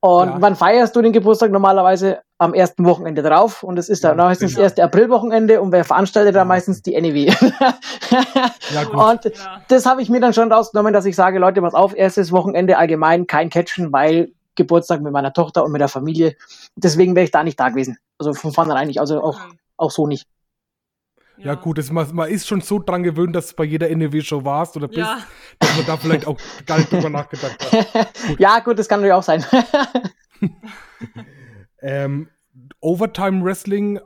[0.00, 0.36] Und ja.
[0.40, 2.20] wann feierst du den Geburtstag normalerweise?
[2.38, 3.62] Am ersten Wochenende drauf.
[3.62, 6.42] Und es ist dann ja, meistens das erste Aprilwochenende und wer veranstaltet ja.
[6.42, 7.26] da meistens die NEW.
[8.74, 8.94] ja, gut.
[8.94, 9.62] Und ja.
[9.68, 12.76] das habe ich mir dann schon rausgenommen, dass ich sage, Leute, pass auf, erstes Wochenende
[12.76, 16.36] allgemein kein Catchen, weil Geburtstag mit meiner Tochter und mit der Familie.
[16.76, 17.98] Deswegen wäre ich da nicht da gewesen.
[18.18, 19.40] Also von vornherein nicht, also auch,
[19.76, 20.26] auch so nicht.
[21.38, 24.44] Ja, gut, das, man, man, ist schon so dran gewöhnt, dass du bei jeder NEW-Show
[24.44, 25.18] warst oder bist, ja.
[25.58, 28.14] dass man da vielleicht auch gar nicht drüber nachgedacht hat.
[28.26, 28.40] Gut.
[28.40, 29.44] Ja, gut, das kann natürlich auch sein.
[31.82, 32.28] ähm,
[32.80, 34.00] Overtime Wrestling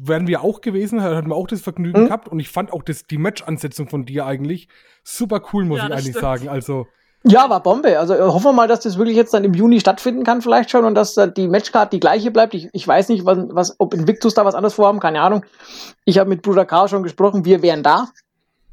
[0.00, 2.06] wären wir auch gewesen, hatten wir auch das Vergnügen mhm.
[2.06, 4.68] gehabt und ich fand auch das, die Match-Ansetzung von dir eigentlich
[5.02, 6.20] super cool, muss ja, ich eigentlich stimmt.
[6.20, 6.48] sagen.
[6.48, 6.86] Also
[7.24, 7.98] ja, war Bombe.
[7.98, 10.70] Also äh, hoffen wir mal, dass das wirklich jetzt dann im Juni stattfinden kann, vielleicht
[10.70, 12.54] schon, und dass äh, die Matchcard die gleiche bleibt.
[12.54, 15.44] Ich, ich weiß nicht, was, was, ob Invictus da was anderes vorhaben, keine Ahnung.
[16.04, 16.88] Ich habe mit Bruder K.
[16.88, 18.08] schon gesprochen, wir wären da,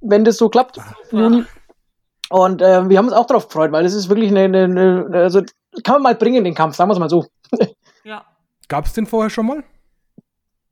[0.01, 0.79] wenn das so klappt
[1.11, 1.43] im Juni.
[2.29, 5.17] Und äh, wir haben uns auch darauf gefreut, weil das ist wirklich eine, eine, eine,
[5.17, 5.41] also
[5.83, 7.25] kann man mal bringen, den Kampf, sagen wir es mal so.
[8.03, 8.23] Ja.
[8.67, 9.63] Gab es den vorher schon mal?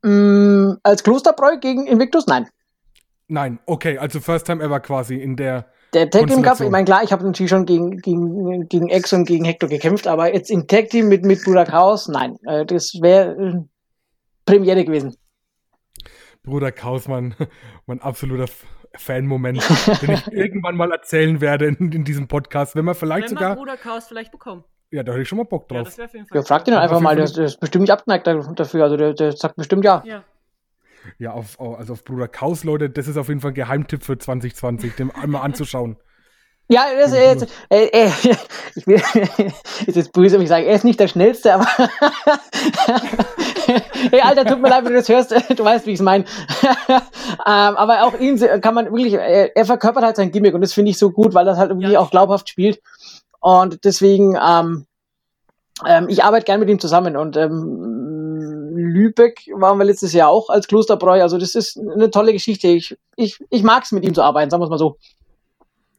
[0.04, 2.28] Mm, als Klosterbräu gegen Invictus?
[2.28, 2.48] Nein.
[3.28, 6.86] Nein, okay, also First Time Ever quasi in der der Tag Team Cup, ich meine,
[6.86, 10.50] klar, ich habe natürlich schon gegen, gegen, gegen Ex und gegen Hector gekämpft, aber jetzt
[10.50, 13.62] im Tag Team mit, mit Bruder Chaos, nein, äh, das wäre äh,
[14.46, 15.16] Premiere gewesen.
[16.44, 17.36] Bruder Chaos, mein,
[17.86, 18.52] mein absoluter
[18.96, 19.64] Fan-Moment,
[20.02, 23.44] den ich irgendwann mal erzählen werde in, in diesem Podcast, wenn man vielleicht wenn man
[23.44, 23.56] sogar.
[23.56, 24.66] Bruder Chaos vielleicht bekommt.
[24.92, 25.78] Ja, da hätte ich schon mal Bock drauf.
[25.78, 27.92] Ja, das auf jeden Fall ja, frag ihn einfach mal, der, der, ist bestimmt nicht
[27.92, 30.04] abgeneigt dafür, also der, der sagt bestimmt ja.
[30.06, 30.24] Ja.
[31.18, 34.18] Ja, auf, also auf Bruder Chaos, Leute, das ist auf jeden Fall ein Geheimtipp für
[34.18, 35.98] 2020, dem einmal anzuschauen.
[36.70, 37.36] Ja, das, äh,
[37.70, 38.10] äh, äh,
[38.76, 39.02] ich will,
[39.86, 41.68] ist jetzt böse, wenn ich sage, er ist nicht der Schnellste, aber
[44.12, 46.24] hey Alter, tut mir leid, wenn du das hörst, du weißt, wie ich es meine.
[46.66, 47.06] ähm,
[47.46, 50.92] aber auch ihn kann man wirklich, er, er, verkörpert halt sein Gimmick und das finde
[50.92, 52.82] ich so gut, weil das halt irgendwie ja, auch glaubhaft spielt.
[53.42, 54.86] Und deswegen, ähm,
[55.86, 58.03] ähm, ich arbeite gern mit ihm zusammen und ähm,
[58.76, 61.22] Lübeck waren wir letztes Jahr auch als Klosterbräu.
[61.22, 62.68] Also das ist eine tolle Geschichte.
[62.68, 64.98] Ich, ich, ich mag es mit ihm zu arbeiten, sagen wir es mal so.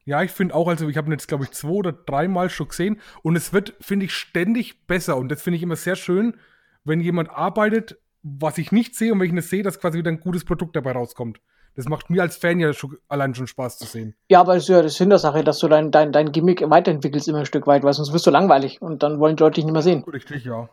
[0.07, 2.69] Ja, ich finde auch, also ich habe ihn jetzt, glaube ich, zwei oder dreimal schon
[2.69, 6.37] gesehen und es wird, finde ich, ständig besser und das finde ich immer sehr schön,
[6.85, 10.11] wenn jemand arbeitet, was ich nicht sehe und wenn ich nicht sehe, dass quasi wieder
[10.11, 11.41] ein gutes Produkt dabei rauskommt.
[11.77, 14.15] Das macht mir als Fan ja schon, allein schon Spaß zu sehen.
[14.29, 16.69] Ja, aber es ist ja das Sinn der Sache, dass du dein, dein, dein Gimmick
[16.69, 19.57] weiterentwickelst immer ein Stück weit, weil sonst wirst du langweilig und dann wollen die Leute
[19.57, 20.05] dich nicht mehr sehen.
[20.05, 20.69] Richtig, ja.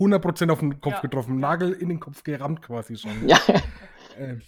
[0.00, 1.00] 100% auf den Kopf ja.
[1.00, 3.28] getroffen, Nagel in den Kopf gerammt quasi schon.
[3.28, 3.38] Ja.
[4.18, 4.38] Äh,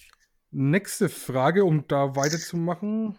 [0.50, 3.16] nächste Frage, um da weiterzumachen.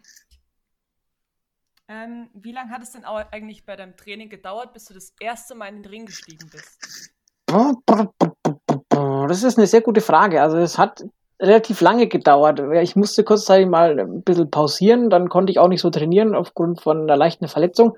[1.88, 5.56] Ähm, wie lange hat es denn eigentlich bei deinem Training gedauert, bis du das erste
[5.56, 7.12] Mal in den Ring gestiegen bist?
[9.28, 10.42] Das ist eine sehr gute Frage.
[10.42, 11.04] Also es hat
[11.40, 12.62] relativ lange gedauert.
[12.82, 16.82] Ich musste kurzzeitig mal ein bisschen pausieren, dann konnte ich auch nicht so trainieren aufgrund
[16.82, 17.98] von einer leichten Verletzung.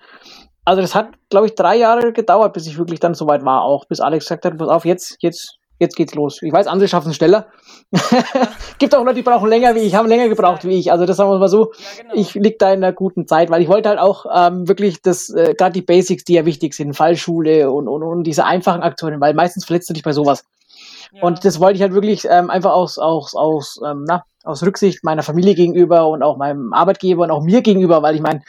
[0.65, 3.86] Also das hat, glaube ich, drei Jahre gedauert, bis ich wirklich dann soweit war, auch
[3.86, 6.41] bis Alex gesagt hat, pass auf, jetzt, jetzt, jetzt geht's los.
[6.41, 7.47] Ich weiß, andere schaffen es schneller.
[8.80, 10.91] Gibt auch Leute, die brauchen länger wie ich, haben länger gebraucht wie ich.
[10.91, 12.15] Also das sagen wir mal so, ja, genau.
[12.15, 15.30] ich lieg da in einer guten Zeit, weil ich wollte halt auch ähm, wirklich das,
[15.30, 19.21] äh, gerade die Basics, die ja wichtig sind, Fallschule und, und, und diese einfachen Aktionen,
[19.21, 20.45] weil meistens verletzt du dich bei sowas.
[21.21, 25.04] Und das wollte ich halt wirklich ähm, einfach aus, aus, aus, ähm, na, aus Rücksicht
[25.04, 28.41] meiner Familie gegenüber und auch meinem Arbeitgeber und auch mir gegenüber, weil ich meine,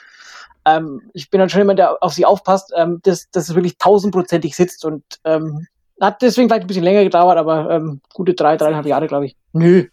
[0.66, 3.78] ähm, ich bin dann schon jemand, der auf sie aufpasst, ähm, dass, dass es wirklich
[3.78, 5.66] tausendprozentig sitzt und ähm,
[6.00, 9.36] hat deswegen vielleicht ein bisschen länger gedauert, aber ähm, gute drei, dreieinhalb Jahre, glaube ich.
[9.52, 9.86] Nö.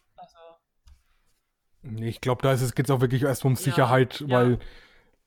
[1.84, 4.60] Nee, ich glaube, da geht es auch wirklich erst um Sicherheit, ja, weil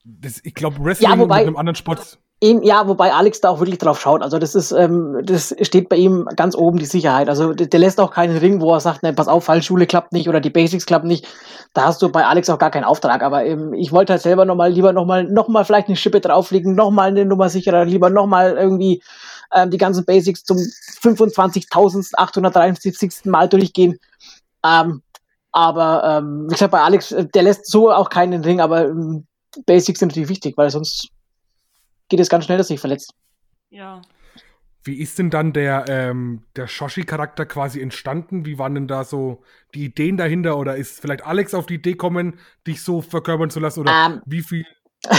[0.05, 3.49] das, ich glaube, Wrestling ja, wobei, mit einem anderen Sport Eben, ja, wobei Alex da
[3.49, 4.21] auch wirklich drauf schaut.
[4.21, 7.31] Also das ist, ähm, das steht bei ihm ganz oben die Sicherheit.
[7.31, 10.29] Also der, lässt auch keinen Ring, wo er sagt, ne, pass auf, Fallschule klappt nicht
[10.29, 11.27] oder die Basics klappen nicht.
[11.73, 13.23] Da hast du bei Alex auch gar keinen Auftrag.
[13.23, 17.09] Aber ähm, ich wollte halt selber nochmal, lieber nochmal, nochmal vielleicht eine Schippe drauflegen, nochmal
[17.09, 19.03] eine Nummer sicherer, lieber nochmal irgendwie
[19.55, 23.31] ähm, die ganzen Basics zum 25.873.
[23.31, 23.99] Mal durchgehen.
[24.63, 25.01] Ähm,
[25.53, 29.27] aber ähm, wie gesagt, bei Alex, äh, der lässt so auch keinen Ring, aber ähm,
[29.65, 31.09] Basics sind natürlich wichtig, weil sonst
[32.09, 33.15] geht es ganz schnell, dass sich verletzt.
[33.71, 34.03] Ja.
[34.85, 38.47] Wie ist denn dann der, ähm, der Shoshi-Charakter quasi entstanden?
[38.47, 39.43] Wie waren denn da so
[39.75, 40.57] die Ideen dahinter?
[40.57, 43.81] Oder ist vielleicht Alex auf die Idee gekommen, dich so verkörpern zu lassen?
[43.81, 44.23] Oder um, ähm.
[44.27, 44.65] wie viel?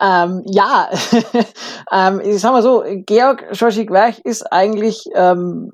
[0.00, 0.90] ähm, ja,
[1.92, 5.70] ähm, ich sag mal so, Georg Shoshi Gwerch ist eigentlich ähm,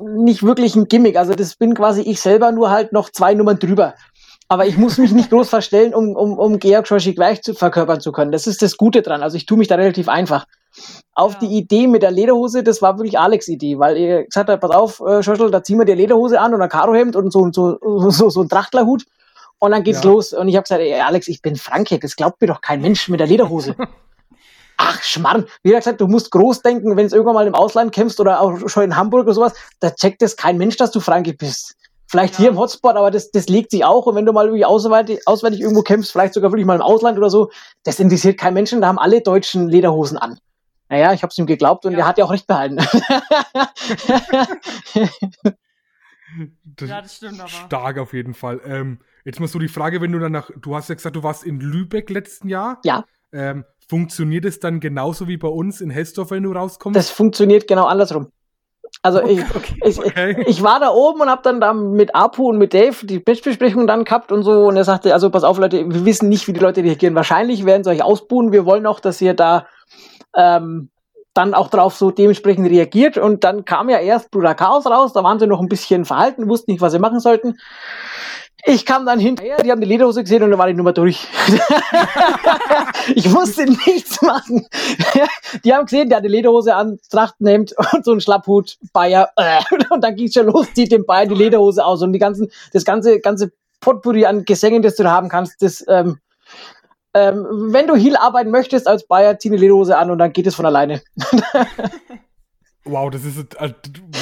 [0.00, 1.16] nicht wirklich ein Gimmick.
[1.16, 3.94] Also das bin quasi ich selber, nur halt noch zwei Nummern drüber.
[4.48, 8.00] Aber ich muss mich nicht groß verstellen, um, um, um Georg Schoschig gleich zu verkörpern
[8.00, 8.30] zu können.
[8.30, 9.22] Das ist das Gute dran.
[9.22, 10.46] Also ich tue mich da relativ einfach.
[11.14, 11.38] Auf ja.
[11.40, 14.70] die Idee mit der Lederhose, das war wirklich Alex' Idee, weil er gesagt hat, pass
[14.70, 17.78] auf, äh, Schoschel, da ziehen wir die Lederhose an und ein Karohemd und so, so,
[18.10, 19.04] so, so ein Trachtlerhut
[19.60, 20.10] und dann geht's ja.
[20.10, 20.32] los.
[20.32, 23.08] Und ich habe gesagt, ey, Alex, ich bin Franke, das glaubt mir doch kein Mensch
[23.08, 23.74] mit der Lederhose.
[24.76, 25.46] Ach, Schmarrn.
[25.62, 28.68] Wie gesagt, du musst groß denken, wenn du irgendwann mal im Ausland kämpfst oder auch
[28.68, 31.76] schon in Hamburg oder sowas, da checkt es kein Mensch, dass du Franke bist.
[32.14, 32.42] Vielleicht ja.
[32.42, 34.06] hier im Hotspot, aber das, das legt sich auch.
[34.06, 37.18] Und wenn du mal irgendwie auswärtig, auswärtig irgendwo kämpfst, vielleicht sogar wirklich mal im Ausland
[37.18, 37.50] oder so,
[37.82, 38.80] das interessiert keinen Menschen.
[38.80, 40.38] Da haben alle Deutschen Lederhosen an.
[40.88, 41.98] Naja, ich habe es ihm geglaubt und ja.
[41.98, 42.76] er hat ja auch recht behalten.
[46.76, 47.48] das ja, das stimmt aber.
[47.48, 48.60] Stark auf jeden Fall.
[48.64, 51.24] Ähm, jetzt musst du die Frage, wenn du dann nach, du hast ja gesagt, du
[51.24, 52.78] warst in Lübeck letzten Jahr.
[52.84, 53.04] Ja.
[53.32, 56.96] Ähm, funktioniert es dann genauso wie bei uns in Hessdorf, wenn du rauskommst?
[56.96, 58.30] Das funktioniert genau andersrum.
[59.02, 60.44] Also okay, ich, okay, ich, okay.
[60.46, 63.86] ich war da oben und habe dann da mit Apu und mit Dave die Matchbesprechung
[63.86, 66.52] dann gehabt und so und er sagte, also pass auf Leute, wir wissen nicht, wie
[66.52, 67.14] die Leute reagieren.
[67.14, 68.52] Wahrscheinlich werden sie euch ausbuhen.
[68.52, 69.66] Wir wollen auch, dass ihr da
[70.34, 70.90] ähm,
[71.34, 75.24] dann auch drauf so dementsprechend reagiert und dann kam ja erst Bruder Chaos raus, da
[75.24, 77.58] waren sie noch ein bisschen verhalten, wussten nicht, was sie machen sollten.
[78.66, 81.26] Ich kam dann hinterher, die haben die Lederhose gesehen und dann war die Nummer durch.
[83.14, 84.66] ich musste nichts machen.
[85.64, 89.30] die haben gesehen, der hat die Lederhose an, Trachtenhemd und so einen Schlapphut, Bayer.
[89.90, 92.86] Und dann ging's schon los, zieht dem Bayer die Lederhose aus und die ganzen, das
[92.86, 96.18] ganze, ganze Potpourri an Gesängen, das du da haben kannst, das, ähm,
[97.12, 100.46] ähm, wenn du Heal arbeiten möchtest als Bayer, zieh die Lederhose an und dann geht
[100.46, 101.02] es von alleine.
[102.86, 103.72] Wow, das ist äh,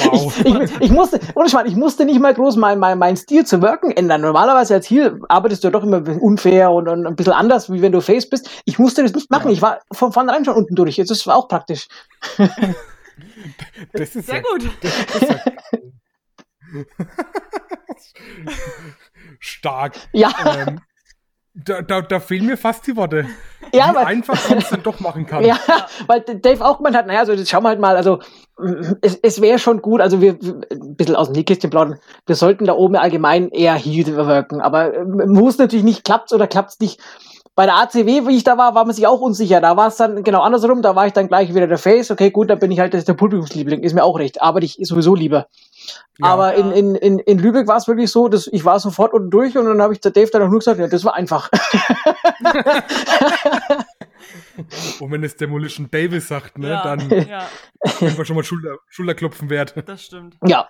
[0.05, 0.33] wow.
[0.45, 3.45] Ich, ich, ich, musste, ohne Schmarrn, ich musste nicht mal groß meinen mein, mein Stil
[3.45, 4.21] zu wirken ändern.
[4.21, 7.83] Normalerweise als Heal arbeitest du ja doch immer unfair und, und, ein bisschen anders, wie
[7.83, 8.49] wenn du Face bist.
[8.65, 9.49] Ich musste das nicht machen.
[9.49, 9.53] Ja.
[9.53, 10.97] Ich war von vornherein schon unten durch.
[10.97, 11.89] Das war auch praktisch.
[13.93, 14.71] Das ist sehr ja, gut.
[14.81, 15.53] Das, das
[19.41, 19.97] Stark.
[20.13, 20.33] Ja.
[20.57, 20.81] Ähm,
[21.55, 23.27] Da, da, da fehlen mir fast die Worte.
[23.75, 25.45] Ja, Wie weil, einfach man es dann doch machen kann.
[25.45, 25.59] ja,
[26.07, 28.21] weil Dave auch gemeint hat, naja, also das schauen wir halt mal, also
[29.03, 30.39] es, es wäre schon gut, also wir,
[30.71, 34.95] ein bisschen aus dem Nähkästchen plaudern, wir sollten da oben allgemein eher Heal wirken, aber
[34.95, 37.01] äh, muss natürlich nicht, klappt's oder klappt's nicht.
[37.55, 39.61] Bei der ACW, wie ich da war, war man sich auch unsicher.
[39.61, 42.11] Da war es dann genau andersrum, da war ich dann gleich wieder der Face.
[42.11, 45.15] Okay, gut, dann bin ich halt der Publikumsliebling, ist mir auch recht, aber ich sowieso
[45.15, 45.49] lieber.
[46.19, 46.27] Ja.
[46.27, 49.31] aber in, in, in, in Lübeck war es wirklich so, dass ich war sofort unten
[49.31, 51.51] durch und dann habe ich der Dave dann auch nur gesagt, ja, das war einfach.
[55.01, 57.49] Und wenn es Demolition Davis sagt, ne, ja, dann ja,
[57.99, 59.75] können wir schon mal Schulter, Schulterklopfen wert.
[59.87, 60.37] das stimmt.
[60.45, 60.69] ja,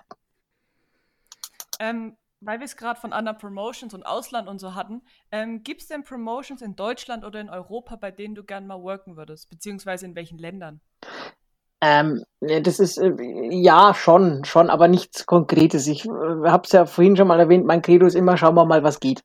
[1.79, 5.81] Ähm, weil wir es gerade von anderen Promotions und Ausland und so hatten, ähm, gibt
[5.81, 9.49] es denn Promotions in Deutschland oder in Europa, bei denen du gern mal worken würdest?
[9.49, 10.81] Beziehungsweise in welchen Ländern?
[11.85, 13.11] Ähm, ne, das ist äh,
[13.49, 15.85] ja schon, schon, aber nichts Konkretes.
[15.87, 16.09] Ich äh,
[16.45, 19.01] habe es ja vorhin schon mal erwähnt, mein Credo ist immer, schauen wir mal, was
[19.01, 19.21] geht.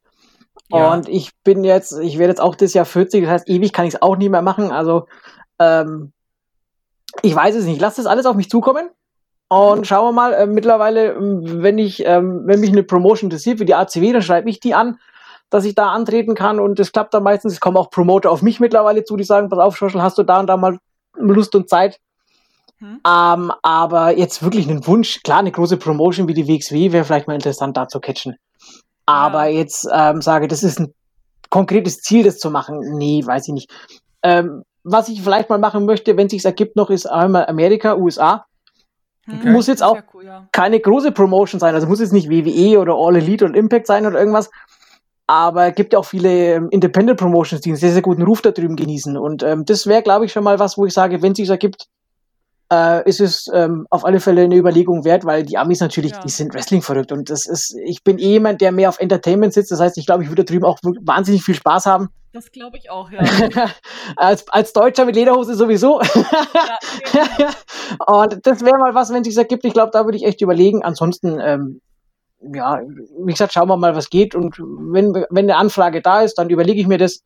[0.70, 0.92] Ja.
[0.92, 3.86] Und ich bin jetzt, ich werde jetzt auch das Jahr 40, das heißt, ewig kann
[3.86, 4.72] ich es auch nicht mehr machen.
[4.72, 5.06] Also,
[5.60, 6.12] ähm,
[7.22, 7.80] ich weiß es nicht.
[7.80, 8.90] Lass das alles auf mich zukommen.
[9.46, 13.60] Und schauen wir mal, äh, mittlerweile, ähm, wenn ich, ähm, wenn mich eine Promotion interessiert,
[13.60, 14.98] wie die ACW, dann schreibe ich die an,
[15.48, 17.52] dass ich da antreten kann und das klappt dann meistens.
[17.52, 20.24] Es kommen auch Promoter auf mich mittlerweile zu, die sagen, pass auf, Schoschel, hast du
[20.24, 20.78] da und da mal
[21.14, 22.00] Lust und Zeit?
[22.78, 23.00] Hm?
[23.06, 27.26] Ähm, aber jetzt wirklich einen Wunsch, klar, eine große Promotion wie die WXW wäre vielleicht
[27.26, 28.36] mal interessant da zu catchen.
[29.06, 29.58] Aber Ja.
[29.58, 30.94] jetzt ähm, sage, das ist ein
[31.50, 32.80] konkretes Ziel, das zu machen.
[32.96, 33.70] Nee, weiß ich nicht.
[34.22, 37.96] Ähm, was ich vielleicht mal machen möchte, wenn es sich ergibt noch, ist einmal Amerika,
[37.96, 38.46] USA.
[39.24, 39.38] Hm?
[39.40, 39.50] Okay.
[39.50, 40.48] Muss jetzt auch cool, ja.
[40.52, 41.74] keine große Promotion sein.
[41.74, 44.50] Also muss jetzt nicht WWE oder All Elite oder Impact sein oder irgendwas.
[45.26, 48.40] Aber es gibt ja auch viele ähm, Independent Promotions, die einen sehr, sehr guten Ruf
[48.40, 49.16] da drüben genießen.
[49.18, 51.50] Und ähm, das wäre, glaube ich, schon mal was, wo ich sage, wenn es sich
[51.50, 51.86] ergibt,
[52.72, 56.20] äh, ist es ähm, auf alle Fälle eine Überlegung wert, weil die Amis natürlich, Ja.
[56.20, 57.12] die sind Wrestling verrückt.
[57.12, 59.70] Und das ist, ich bin eh jemand, der mehr auf Entertainment sitzt.
[59.70, 62.08] Das heißt, ich glaube, ich würde da drüben auch wahnsinnig viel Spaß haben.
[62.32, 63.20] Das glaube ich auch, ja.
[64.16, 66.00] als, als Deutscher mit Lederhose sowieso.
[66.02, 67.50] ja
[68.06, 69.64] Und das wäre mal was, wenn es sich ergibt.
[69.64, 70.82] Ich glaube, da würde ich echt überlegen.
[70.84, 71.80] Ansonsten, ähm,
[72.40, 72.80] ja,
[73.24, 74.34] wie gesagt, schauen wir mal, was geht.
[74.34, 77.22] Und wenn, wenn eine Anfrage da ist, dann überlege ich mir das,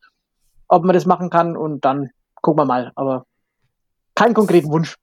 [0.69, 1.57] ob man das machen kann.
[1.57, 2.93] Und dann gucken wir mal.
[2.95, 3.25] Aber
[4.15, 4.95] keinen konkreten Wunsch.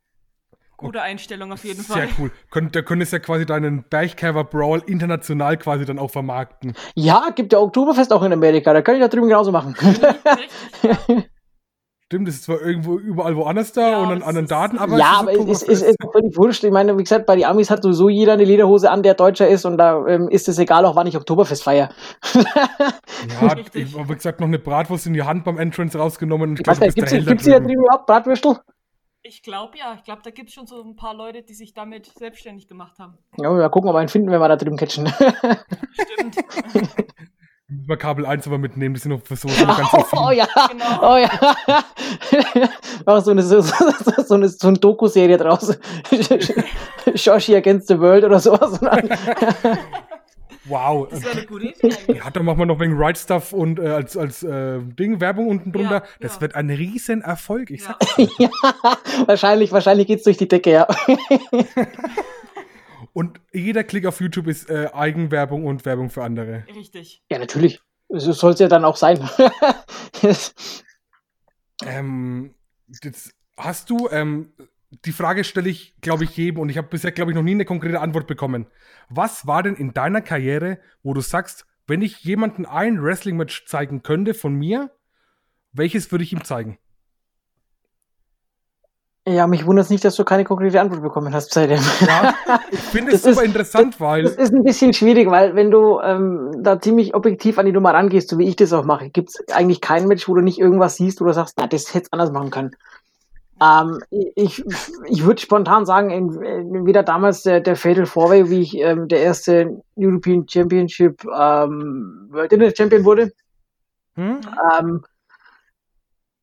[0.87, 2.09] Gute Einstellung auf jeden Sehr Fall.
[2.19, 2.31] cool.
[2.51, 6.75] Könnt, da könntest ja quasi deinen Bergcaver Brawl international quasi dann auch vermarkten.
[6.95, 8.73] Ja, gibt ja Oktoberfest auch in Amerika.
[8.73, 9.75] Da kann ich da drüben genauso machen.
[9.81, 10.09] Richtig,
[10.83, 10.97] ja.
[12.13, 14.51] Stimmt, das ist zwar irgendwo überall woanders da Ja, und aber an es anderen ist-
[14.51, 15.91] Daten, aber ja, aber es ist, ist, Oktoberfest.
[15.91, 16.65] ist völlig wurscht.
[16.65, 19.47] Ich meine, wie gesagt, bei den Amis hat sowieso jeder eine Lederhose an, der Deutscher
[19.47, 19.65] ist.
[19.65, 21.91] Und da ähm, ist es egal, auch wann ich Oktoberfest feiere.
[22.35, 22.43] Ja,
[23.75, 26.51] ich habe wie gesagt noch eine Bratwurst in die Hand beim Entrance rausgenommen.
[26.51, 27.67] Und Ich weiß glaub, nicht, du bist gibt's, der Held da gibt's hier drüben.
[27.69, 28.57] drüben überhaupt Bratwürstel?
[29.23, 29.95] Ich glaube ja.
[29.95, 32.99] Ich glaube, da gibt es schon so ein paar Leute, die sich damit selbstständig gemacht
[32.99, 33.19] haben.
[33.37, 35.09] Ja, mal gucken, ob wir einen finden, wenn wir da drüben catchen.
[35.09, 36.37] Stimmt.
[37.69, 40.39] Müssen wir Kabel 1 aber mitnehmen, die sind noch für so oh viel.
[40.39, 41.13] ja, Genau.
[41.13, 41.31] oh ja.
[43.07, 43.75] Mach so eine, so, so,
[44.27, 45.79] so eine, so eine Doku-Serie draus.
[47.15, 48.81] Shoshi Against the World oder sowas.
[50.71, 51.09] Wow.
[51.11, 52.17] Das wäre eine gute Idee eigentlich.
[52.17, 55.49] Ja, dann machen wir noch wegen Right Stuff und äh, als, als äh, Ding Werbung
[55.49, 56.03] unten drunter.
[56.05, 56.41] Ja, das ja.
[56.41, 57.71] wird ein riesen Erfolg.
[57.71, 57.97] Ich Ja.
[58.01, 58.51] sag's ja,
[59.27, 60.87] wahrscheinlich, wahrscheinlich geht's durch die Decke, ja.
[63.13, 66.65] Und jeder Klick auf YouTube ist äh, Eigenwerbung und Werbung für andere.
[66.75, 67.23] Richtig.
[67.29, 67.81] Ja, natürlich.
[68.09, 69.29] So soll es ja dann auch sein.
[71.85, 72.55] Ähm,
[73.03, 74.53] jetzt hast du, ähm,
[75.05, 77.53] die Frage stelle ich, glaube ich, jedem und ich habe bisher, glaube ich, noch nie
[77.53, 78.67] eine konkrete Antwort bekommen.
[79.09, 84.03] Was war denn in deiner Karriere, wo du sagst, wenn ich jemanden ein Wrestling-Match zeigen
[84.03, 84.91] könnte von mir,
[85.73, 86.79] welches würde ich ihm zeigen?
[89.29, 91.79] ja, mich wundert es nicht, dass du keine konkrete Antwort bekommen hast seitdem.
[92.01, 92.35] Ja,
[92.73, 96.01] ich finde es super ist- interessant, weil Das ist ein bisschen schwierig, weil wenn du
[96.01, 99.29] ähm, da ziemlich objektiv an die Nummer rangehst, so wie ich das auch mache, gibt
[99.29, 102.33] es eigentlich kein Match, wo du nicht irgendwas siehst, du sagst, na, das hätte anders
[102.33, 102.71] machen können.
[103.63, 104.65] Ähm, ich
[105.07, 109.83] ich würde spontan sagen, entweder damals der, der Fatal Four-Way, wie ich ähm, der erste
[109.97, 113.33] European Championship ähm, World Internet Champion wurde.
[114.15, 114.41] hm?
[114.79, 115.05] Ähm,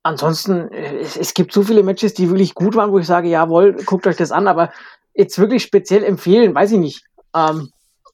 [0.04, 3.74] ansonsten, es, es gibt so viele Matches, die wirklich gut waren, wo ich sage, jawohl,
[3.86, 4.72] guckt euch das an, aber
[5.16, 7.04] jetzt wirklich speziell empfehlen, weiß ich nicht.
[7.36, 7.72] Ähm,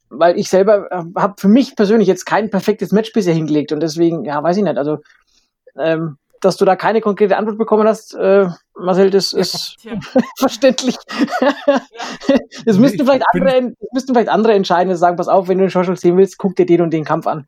[0.09, 3.79] weil ich selber äh, habe für mich persönlich jetzt kein perfektes Match bisher hingelegt und
[3.79, 4.77] deswegen, ja, weiß ich nicht.
[4.77, 4.99] Also,
[5.77, 9.99] ähm, dass du da keine konkrete Antwort bekommen hast, äh, Marcel, das ist Tja.
[10.37, 10.97] verständlich.
[12.65, 15.57] das, müssten ich vielleicht andere, das müssten vielleicht andere entscheiden, die sagen, pass auf, wenn
[15.57, 17.47] du den Schoschel sehen willst, guck dir den und den Kampf an.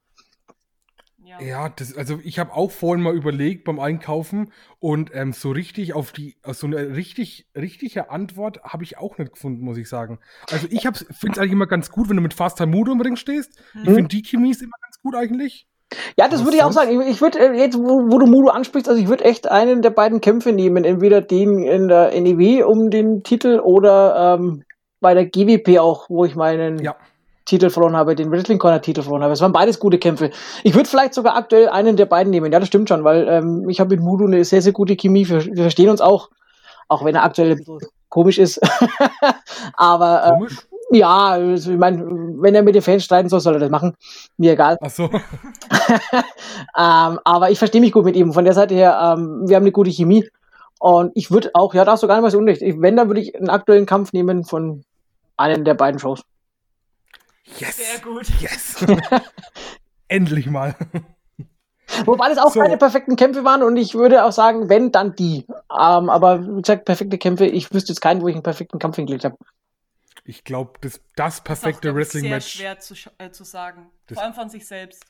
[1.24, 1.42] Ja.
[1.42, 5.94] Ja, das, also ich habe auch vorhin mal überlegt beim Einkaufen und ähm, so richtig
[5.94, 9.90] auf die, auf so eine richtig, richtige Antwort habe ich auch nicht gefunden, muss ich
[9.90, 10.20] sagen.
[10.52, 11.02] Also ich finde
[11.34, 13.60] es eigentlich immer ganz gut, wenn du mit Fast Time Mudo im Ring stehst.
[13.84, 13.96] Ich Mhm.
[13.96, 15.68] finde die Chemie ist immer ganz gut eigentlich.
[16.18, 17.02] Ja, das würde ich auch sagen.
[17.02, 19.82] Ich, ich würde äh, jetzt, wo, wo, du Mudo ansprichst, also ich würde echt einen
[19.82, 24.64] der beiden Kämpfe nehmen, entweder den in der NEW um den Titel oder ähm,
[25.00, 26.96] bei der GWP auch, wo ich meinen ja.
[27.46, 29.34] Titel verloren habe, den Wrestling Corner Titel verloren habe.
[29.34, 30.32] Es waren beides gute Kämpfe.
[30.64, 32.52] Ich würde vielleicht sogar aktuell einen der beiden nehmen.
[32.52, 35.28] Ja, das stimmt schon, weil ähm, ich habe mit Mudo eine sehr, sehr gute Chemie.
[35.30, 36.30] Wir, wir verstehen uns auch,
[36.88, 38.60] auch wenn er aktuell ein bisschen komisch ist.
[39.74, 40.68] Aber äh, komisch?
[40.92, 43.96] Ja, also ich meine, wenn er mit den Fans streiten soll, soll er das machen.
[44.38, 44.78] Mir egal.
[44.82, 45.06] Ach so.
[45.12, 48.34] ähm, aber ich verstehe mich gut mit ihm.
[48.34, 50.28] Von der Seite her, ähm, wir haben eine gute Chemie.
[50.80, 52.62] Und ich würde auch, ja, da hast du gar nicht mal so unrecht.
[52.62, 54.84] Wenn, dann würde ich einen aktuellen Kampf nehmen von
[55.38, 56.22] einem der beiden Shows.
[57.58, 57.78] Yes.
[57.78, 58.28] Sehr gut.
[58.40, 58.86] Yes.
[60.08, 60.76] Endlich mal.
[62.06, 62.60] Wobei das auch so.
[62.60, 65.46] keine perfekten Kämpfe waren und ich würde auch sagen, wenn, dann die.
[65.72, 68.98] Ähm, aber wie gesagt, perfekte Kämpfe, ich wüsste jetzt keinen, wo ich einen perfekten Kampf
[68.98, 69.38] hingelegt habe.
[70.28, 72.46] Ich glaube, das, das perfekte Wrestling-Match.
[72.46, 73.92] ist schwer zu, äh, zu sagen.
[74.12, 75.04] Vor allem von sich selbst.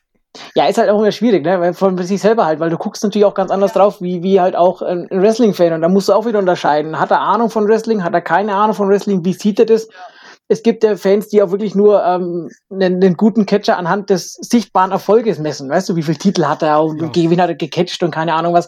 [0.53, 1.73] Ja, ist halt auch immer schwierig, ne?
[1.73, 3.81] Von sich selber halt, weil du guckst natürlich auch ganz anders ja.
[3.81, 5.71] drauf, wie, wie halt auch ein Wrestling-Fan.
[5.71, 6.99] Und da musst du auch wieder unterscheiden.
[6.99, 8.03] Hat er Ahnung von Wrestling?
[8.03, 9.23] Hat er keine Ahnung von Wrestling?
[9.23, 9.87] Wie sieht er das?
[9.87, 9.93] Ja.
[10.47, 14.33] Es gibt ja Fans, die auch wirklich nur ähm, einen, einen, guten Catcher anhand des
[14.33, 15.69] sichtbaren Erfolges messen.
[15.69, 17.07] Weißt du, wie viele Titel hat er und ja.
[17.07, 18.67] gegen wen hat er gecatcht und keine Ahnung was.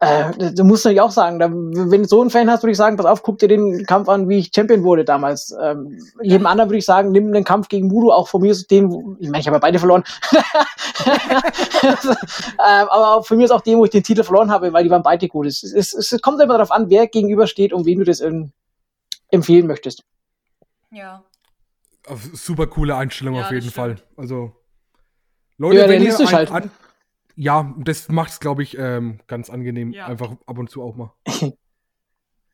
[0.00, 2.76] Äh, du musst natürlich auch sagen, da, wenn du so einen Fan hast, würde ich
[2.76, 5.52] sagen, pass auf, guck dir den Kampf an, wie ich Champion wurde damals.
[5.60, 8.70] Ähm, jedem anderen würde ich sagen, nimm den Kampf gegen Mudo, auch von mir ist
[8.70, 10.04] den, ich meine, ich habe ja beide verloren.
[11.04, 14.84] ähm, aber auch von mir ist auch den, wo ich den Titel verloren habe, weil
[14.84, 15.46] die waren beide gut.
[15.46, 18.52] Es, es, es kommt immer darauf an, wer gegenübersteht und wen du das in,
[19.30, 20.04] empfehlen möchtest.
[20.92, 21.24] Ja.
[22.32, 23.96] Super coole Einstellung ja, auf jeden Fall.
[24.16, 24.52] Also
[25.58, 26.70] Leute, ja, wenn ihr ein, an,
[27.38, 29.92] ja, das macht es, glaube ich, ähm, ganz angenehm.
[29.92, 30.06] Ja.
[30.06, 31.12] Einfach ab und zu auch mal.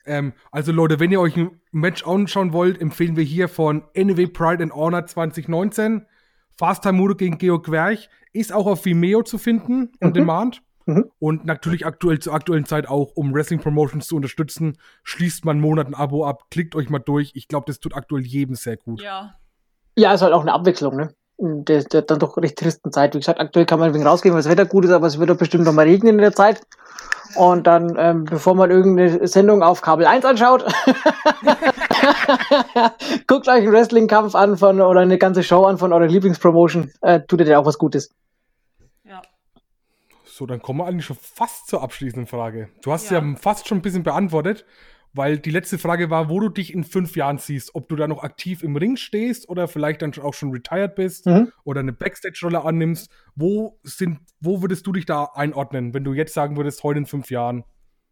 [0.04, 4.26] ähm, also Leute, wenn ihr euch ein Match anschauen wollt, empfehlen wir hier von NW
[4.26, 6.04] Pride and Honor 2019.
[6.58, 10.12] Fast Time Mudo gegen Georg Werch ist auch auf Vimeo zu finden, mhm.
[10.12, 10.62] demand.
[10.84, 11.10] Mhm.
[11.18, 15.62] Und natürlich aktuell zur aktuellen Zeit auch, um Wrestling Promotions zu unterstützen, schließt man einen
[15.62, 17.32] Monat ein Abo ab, klickt euch mal durch.
[17.34, 19.00] Ich glaube, das tut aktuell jedem sehr gut.
[19.00, 19.38] Ja.
[19.96, 21.14] Ja, ist halt auch eine Abwechslung, ne?
[21.38, 23.14] Der, der dann doch recht tristen Zeit.
[23.14, 25.18] Wie gesagt, aktuell kann man ein wenig rausgehen, weil das Wetter gut ist, aber es
[25.18, 26.60] wird doch bestimmt noch mal regnen in der Zeit.
[27.36, 30.64] Und dann, ähm, bevor man irgendeine Sendung auf Kabel 1 anschaut,
[33.26, 36.92] guckt euch einen Wrestling-Kampf an von oder eine ganze Show an von eurer Lieblingspromotion.
[37.00, 38.14] Äh, tut ihr dir auch was Gutes.
[39.04, 39.20] Ja.
[40.24, 42.68] So, dann kommen wir eigentlich schon fast zur abschließenden Frage.
[42.82, 44.64] Du hast ja, ja fast schon ein bisschen beantwortet.
[45.14, 47.74] Weil die letzte Frage war, wo du dich in fünf Jahren siehst.
[47.74, 51.26] Ob du da noch aktiv im Ring stehst oder vielleicht dann auch schon retired bist
[51.26, 51.52] mhm.
[51.62, 53.10] oder eine Backstage-Rolle annimmst.
[53.36, 57.06] Wo, sind, wo würdest du dich da einordnen, wenn du jetzt sagen würdest, heute in
[57.06, 57.64] fünf Jahren?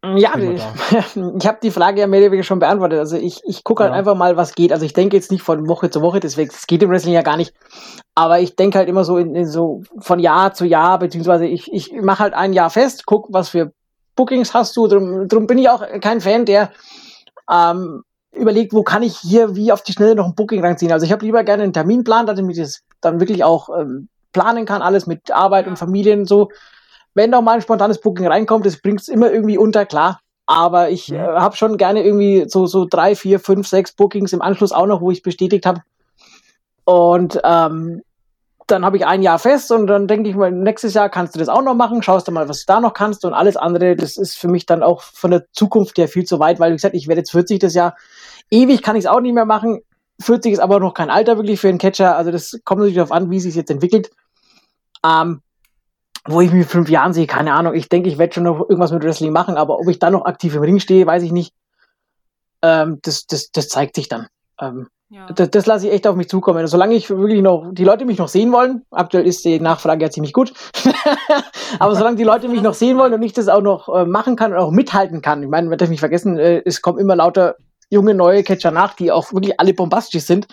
[0.04, 0.60] Ja, ich,
[1.16, 2.98] ich habe die Frage ja mehr oder weniger schon beantwortet.
[2.98, 3.98] Also ich, ich gucke halt ja.
[3.98, 4.72] einfach mal, was geht.
[4.72, 7.22] Also ich denke jetzt nicht von Woche zu Woche, deswegen, es geht im Wrestling ja
[7.22, 7.54] gar nicht.
[8.14, 11.72] Aber ich denke halt immer so in, in, so von Jahr zu Jahr, beziehungsweise ich,
[11.72, 13.72] ich mache halt ein Jahr fest, guck, was für
[14.16, 14.86] Bookings hast du.
[14.86, 16.70] Drum, drum bin ich auch kein Fan, der
[17.50, 20.92] ähm, überlegt, wo kann ich hier wie auf die Schnelle noch ein Booking reinziehen.
[20.92, 24.64] Also ich habe lieber gerne einen Terminplan, damit ich das dann wirklich auch ähm, planen
[24.64, 26.48] kann, alles mit Arbeit und Familien und so.
[27.14, 30.20] Wenn doch mal ein spontanes Booking reinkommt, das bringt es immer irgendwie unter, klar.
[30.46, 31.16] Aber ich mhm.
[31.16, 34.86] äh, habe schon gerne irgendwie so, so drei, vier, fünf, sechs Bookings im Anschluss auch
[34.86, 35.82] noch, wo ich bestätigt habe.
[36.84, 38.02] Und ähm,
[38.72, 41.38] dann habe ich ein Jahr fest und dann denke ich mal, nächstes Jahr kannst du
[41.38, 43.94] das auch noch machen, schaust du mal, was du da noch kannst und alles andere,
[43.94, 46.76] das ist für mich dann auch von der Zukunft her viel zu weit, weil wie
[46.76, 47.96] gesagt, ich werde jetzt 40 das Jahr,
[48.50, 49.82] ewig kann ich es auch nicht mehr machen,
[50.20, 53.12] 40 ist aber noch kein Alter wirklich für einen Catcher, also das kommt natürlich darauf
[53.12, 54.10] an, wie sich jetzt entwickelt.
[55.04, 55.42] Ähm,
[56.24, 58.60] wo ich mich in fünf Jahren sehe, keine Ahnung, ich denke, ich werde schon noch
[58.60, 61.32] irgendwas mit Wrestling machen, aber ob ich dann noch aktiv im Ring stehe, weiß ich
[61.32, 61.52] nicht.
[62.62, 64.28] Ähm, das, das, das zeigt sich dann.
[64.60, 65.26] Ähm, ja.
[65.26, 66.66] Das, das lasse ich echt auf mich zukommen.
[66.66, 70.10] Solange ich wirklich noch, die Leute mich noch sehen wollen, aktuell ist die Nachfrage ja
[70.10, 70.54] ziemlich gut,
[71.78, 74.36] aber solange die Leute mich noch sehen wollen und ich das auch noch äh, machen
[74.36, 77.14] kann und auch mithalten kann, ich meine, man darf nicht vergessen, äh, es kommen immer
[77.14, 77.56] lauter
[77.90, 80.48] junge, neue Catcher nach, die auch wirklich alle bombastisch sind.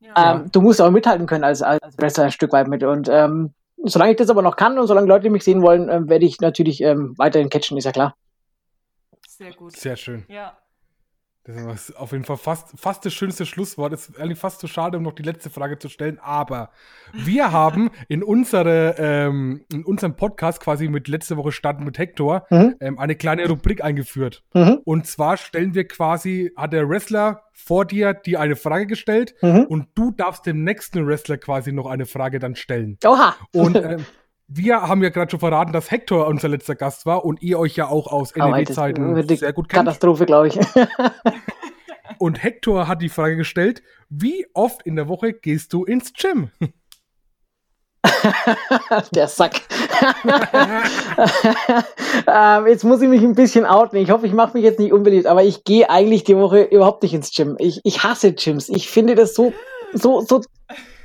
[0.00, 0.34] Ja.
[0.34, 2.84] Ähm, du musst auch mithalten können als, als Wrestler ein Stück weit mit.
[2.84, 6.08] Und ähm, solange ich das aber noch kann und solange Leute mich sehen wollen, äh,
[6.08, 8.14] werde ich natürlich ähm, weiterhin catchen, ist ja klar.
[9.26, 9.76] Sehr gut.
[9.76, 10.24] Sehr schön.
[10.28, 10.56] Ja.
[11.44, 13.92] Das ist auf jeden Fall fast, fast das schönste Schlusswort.
[13.94, 16.18] Es ist eigentlich fast zu schade, um noch die letzte Frage zu stellen.
[16.20, 16.70] Aber
[17.12, 22.46] wir haben in, unsere, ähm, in unserem Podcast quasi mit letzte Woche starten mit Hector
[22.50, 22.76] mhm.
[22.80, 24.42] ähm, eine kleine Rubrik eingeführt.
[24.52, 24.80] Mhm.
[24.84, 29.64] Und zwar stellen wir quasi, hat der Wrestler vor dir dir eine Frage gestellt mhm.
[29.68, 32.98] und du darfst dem nächsten Wrestler quasi noch eine Frage dann stellen.
[33.04, 33.34] Oha!
[33.52, 34.04] Und ähm,
[34.52, 37.76] wir haben ja gerade schon verraten, dass Hector unser letzter Gast war und ihr euch
[37.76, 39.86] ja auch aus NEW-Zeiten sehr gut kennt.
[39.86, 40.58] Katastrophe, glaube ich.
[42.18, 46.50] und Hector hat die Frage gestellt, wie oft in der Woche gehst du ins Gym?
[49.14, 49.60] Der Sack.
[52.26, 53.98] ähm, jetzt muss ich mich ein bisschen outen.
[53.98, 57.04] Ich hoffe, ich mache mich jetzt nicht unbeliebt, aber ich gehe eigentlich die Woche überhaupt
[57.04, 57.54] nicht ins Gym.
[57.58, 58.68] Ich, ich hasse Gyms.
[58.68, 59.52] Ich finde das so,
[59.92, 60.40] so, so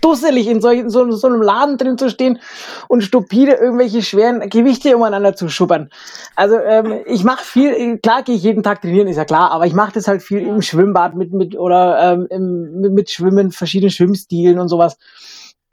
[0.05, 2.39] dusselig, in solch, so, so einem Laden drin zu stehen
[2.87, 5.89] und stupide irgendwelche schweren Gewichte umeinander zu schubbern.
[6.35, 9.65] Also ähm, ich mache viel, klar gehe ich jeden Tag trainieren, ist ja klar, aber
[9.65, 13.51] ich mache das halt viel im Schwimmbad mit, mit oder ähm, im, mit, mit Schwimmen,
[13.51, 14.97] verschiedenen Schwimmstilen und sowas.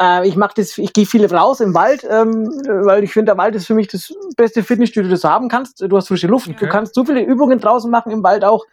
[0.01, 3.39] Äh, ich mache das, ich gehe viel raus im Wald, ähm, weil ich finde, der
[3.39, 5.83] Wald ist für mich das beste Fitnessstudio, das du haben kannst.
[5.83, 6.57] Du hast frische Luft, okay.
[6.59, 8.65] du kannst so viele Übungen draußen machen im Wald auch.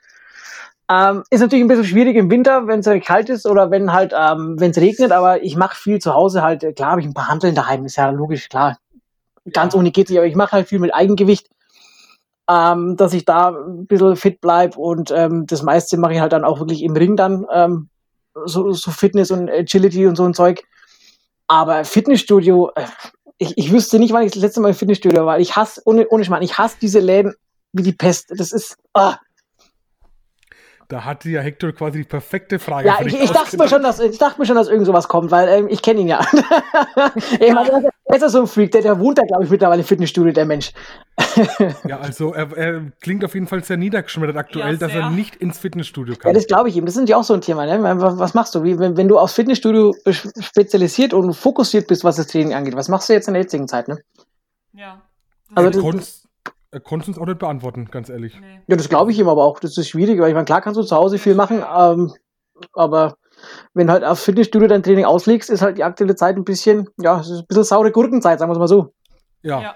[0.91, 4.11] Ähm, ist natürlich ein bisschen schwierig im Winter, wenn es kalt ist oder wenn halt,
[4.17, 7.07] ähm, wenn es regnet, aber ich mache viel zu Hause halt, äh, klar habe ich
[7.07, 8.79] ein paar Handeln daheim, ist ja logisch, klar.
[9.53, 11.47] Ganz ohne geht's nicht, aber ich mache halt viel mit Eigengewicht,
[12.49, 16.33] ähm, dass ich da ein bisschen fit bleib und ähm, das meiste mache ich halt
[16.33, 17.89] dann auch wirklich im Ring dann, ähm,
[18.45, 20.63] so, so Fitness und Agility und so ein Zeug.
[21.47, 22.85] Aber Fitnessstudio, äh,
[23.37, 25.39] ich, ich wüsste nicht, wann ich das letzte Mal im Fitnessstudio war.
[25.39, 27.35] Ich hasse, ohne, ohne Schmarrn, ich hasse diese Läden
[27.73, 28.33] wie die Pest.
[28.35, 29.17] Das ist, ah,
[30.89, 32.87] da hatte ja Hector quasi die perfekte Frage.
[32.87, 35.29] Ja, ich, ich dachte mir schon, dass ich dachte mir schon, dass irgend sowas kommt,
[35.29, 36.19] weil ähm, ich kenne ihn ja.
[37.39, 39.81] ich meine, er ist ja so ein Freak, der, der wohnt da, glaube ich, mittlerweile
[39.81, 40.71] im Fitnessstudio, der Mensch.
[41.87, 45.35] ja, also er, er, klingt auf jeden Fall sehr niedergeschmettert aktuell, ja, dass er nicht
[45.35, 46.31] ins Fitnessstudio kann.
[46.31, 46.87] Ja, das glaube ich ihm.
[46.87, 47.67] Das sind ja auch so ein Thema.
[47.67, 47.79] Ne?
[48.01, 48.63] Was machst du?
[48.63, 52.89] Wie, wenn, wenn du aufs Fitnessstudio spezialisiert und fokussiert bist, was das Training angeht, was
[52.89, 53.89] machst du jetzt in der jetzigen Zeit?
[53.89, 53.99] Ne?
[54.73, 55.03] Ja.
[55.53, 56.18] Also, das,
[56.71, 58.39] er konnte uns auch nicht beantworten, ganz ehrlich.
[58.39, 58.61] Nee.
[58.67, 59.59] Ja, das glaube ich ihm aber auch.
[59.59, 62.13] Das ist schwierig, weil ich meine, klar kannst du zu Hause viel machen, ähm,
[62.73, 63.17] aber
[63.73, 67.19] wenn halt auf Fitnessstudio dein Training auslegst, ist halt die aktuelle Zeit ein bisschen, ja,
[67.19, 68.93] es ist ein bisschen saure Gurkenzeit, sagen wir es mal so.
[69.41, 69.61] Ja.
[69.61, 69.75] ja.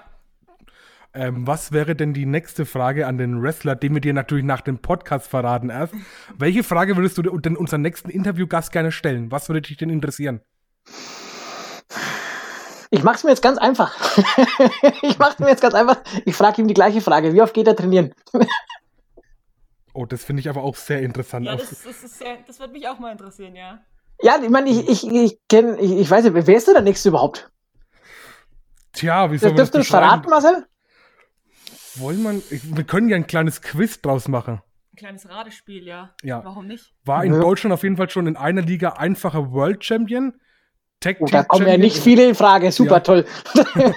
[1.15, 4.61] Ähm, was wäre denn die nächste Frage an den Wrestler, den wir dir natürlich nach
[4.61, 5.93] dem Podcast verraten erst?
[6.37, 9.31] Welche Frage würdest du denn unseren nächsten Interviewgast gerne stellen?
[9.31, 10.41] Was würde dich denn interessieren?
[12.93, 13.95] Ich mache es mir jetzt ganz einfach.
[15.01, 15.97] ich mache es mir jetzt ganz einfach.
[16.25, 17.33] Ich frage ihm die gleiche Frage.
[17.33, 18.13] Wie oft geht er trainieren?
[19.93, 21.47] oh, das finde ich aber auch sehr interessant.
[21.47, 23.79] Ja, das, das, ist sehr, das wird mich auch mal interessieren, ja.
[24.21, 26.83] Ja, ich meine, ich, ich, ich kenne, ich, ich weiß nicht, wer ist denn der
[26.83, 27.49] nächste überhaupt?
[28.93, 30.67] Tja, wie soll man das Dürfte du verraten, Marcel?
[31.95, 34.61] Wollen man, wir können ja ein kleines Quiz draus machen.
[34.93, 36.13] Ein kleines Radespiel, ja.
[36.21, 36.45] Ja.
[36.45, 36.93] Warum nicht?
[37.05, 37.39] War in ja.
[37.39, 40.39] Deutschland auf jeden Fall schon in einer Liga einfacher World Champion
[41.03, 42.99] Tag oh, da kommen ja nicht viele in Frage, super ja.
[43.01, 43.25] toll.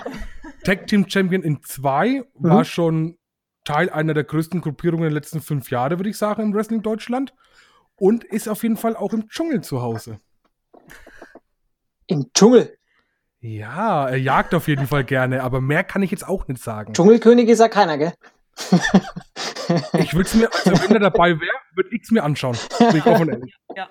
[0.65, 2.25] Tag Team Champion in 2 mhm.
[2.39, 3.17] war schon
[3.65, 7.33] Teil einer der größten Gruppierungen der letzten fünf Jahre, würde ich sagen, im Wrestling Deutschland.
[7.95, 10.19] Und ist auf jeden Fall auch im Dschungel zu Hause.
[12.09, 12.77] Im Dschungel?
[13.41, 16.93] Ja, er jagt auf jeden Fall gerne, aber mehr kann ich jetzt auch nicht sagen.
[16.93, 18.13] Dschungelkönig ist ja keiner, gell?
[19.99, 22.57] ich würde es mir, also wenn er dabei wäre, würde ich es mir anschauen.
[22.79, 23.55] Bin ich offen ehrlich.
[23.77, 23.89] Ja.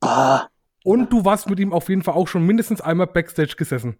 [0.00, 0.48] Ah.
[0.84, 3.98] Und du warst mit ihm auf jeden Fall auch schon mindestens einmal Backstage gesessen.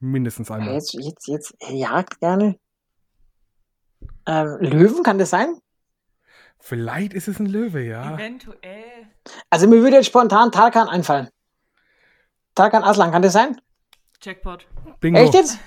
[0.00, 0.74] Mindestens einmal.
[0.74, 2.58] Jetzt, jetzt, jetzt, er jagt gerne.
[4.26, 5.58] Ähm, Löwen, kann das sein?
[6.58, 8.14] Vielleicht ist es ein Löwe, ja.
[8.14, 9.08] Eventuell.
[9.48, 11.28] Also mir würde jetzt spontan Tarkan einfallen.
[12.54, 13.60] Tarkan Aslan, kann das sein?
[14.22, 14.66] Jackpot.
[15.00, 15.18] Bingo.
[15.18, 15.58] Echt jetzt?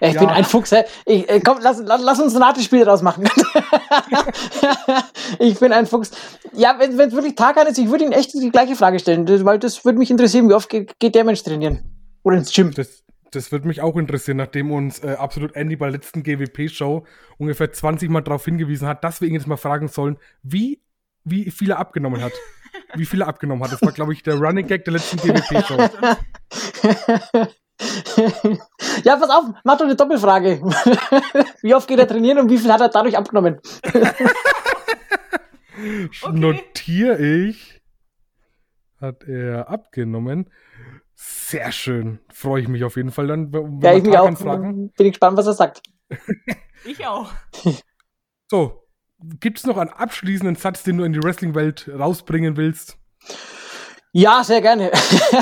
[0.00, 0.20] Ich ja.
[0.20, 0.72] bin ein Fuchs.
[0.72, 0.84] Hä?
[1.06, 3.24] Ich, äh, komm, lass, lass, lass uns ein Ratespiel daraus machen.
[5.38, 6.10] ich bin ein Fuchs.
[6.52, 9.58] Ja, wenn es wirklich Tarkan ist, ich würde ihn echt die gleiche Frage stellen, weil
[9.58, 10.48] das würde mich interessieren.
[10.48, 11.84] Wie oft geht, geht, der Mensch trainieren?
[12.24, 12.72] Oder ins Gym?
[12.74, 17.04] Das, das würde mich auch interessieren, nachdem uns äh, absolut Andy bei der letzten GWP-Show
[17.38, 20.82] ungefähr 20 Mal darauf hingewiesen hat, dass wir ihn jetzt mal fragen sollen, wie,
[21.22, 22.32] wie viel er abgenommen hat.
[22.96, 23.72] wie viel er abgenommen hat.
[23.72, 25.88] Das war, glaube ich, der Running Gag der letzten GWP-Show.
[29.04, 30.60] ja, pass auf, mach doch eine Doppelfrage.
[31.62, 33.60] wie oft geht er trainieren und wie viel hat er dadurch abgenommen?
[35.74, 36.32] okay.
[36.32, 37.82] Notiere ich.
[39.00, 40.50] Hat er abgenommen.
[41.14, 42.20] Sehr schön.
[42.32, 43.52] Freue ich mich auf jeden Fall dann.
[43.52, 44.36] Wenn ja, ich mich auch.
[44.36, 44.90] Fragen.
[44.90, 45.82] Bin ich gespannt, was er sagt.
[46.84, 47.32] ich auch.
[48.50, 48.84] So,
[49.40, 52.98] gibt es noch einen abschließenden Satz, den du in die Wrestling-Welt rausbringen willst?
[54.16, 54.92] Ja, sehr gerne.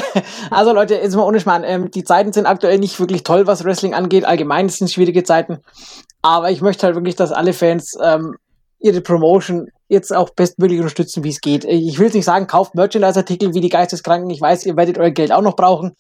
[0.51, 1.62] also Leute, jetzt mal ohne Schmarrn.
[1.62, 4.25] Ähm, die Zeiten sind aktuell nicht wirklich toll, was Wrestling angeht.
[4.25, 5.59] Allgemein sind schwierige Zeiten.
[6.23, 8.37] Aber ich möchte halt wirklich, dass alle Fans ähm,
[8.79, 11.66] ihre Promotion jetzt auch bestmöglich unterstützen, wie es geht.
[11.66, 14.31] Ich will nicht sagen, kauft Merchandise-Artikel wie die Geisteskranken.
[14.31, 15.95] Ich weiß, ihr werdet euer Geld auch noch brauchen.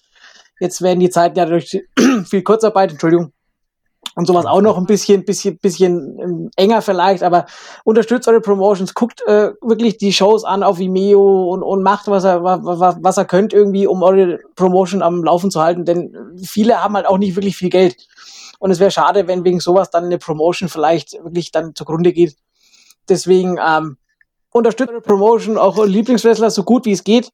[0.58, 1.78] Jetzt werden die Zeiten ja durch
[2.24, 3.34] viel Kurzarbeit, Entschuldigung,
[4.14, 7.46] und sowas auch noch ein bisschen, bisschen, bisschen ähm, enger vielleicht, aber
[7.84, 12.24] unterstützt eure Promotions, guckt äh, wirklich die Shows an auf Vimeo und, und macht, was
[12.24, 16.82] er, was, was er könnt irgendwie, um eure Promotion am Laufen zu halten, denn viele
[16.82, 17.96] haben halt auch nicht wirklich viel Geld.
[18.58, 22.36] Und es wäre schade, wenn wegen sowas dann eine Promotion vielleicht wirklich dann zugrunde geht.
[23.08, 23.96] Deswegen ähm,
[24.52, 27.30] unterstützt eure Promotion, auch Lieblingswrestler so gut wie es geht.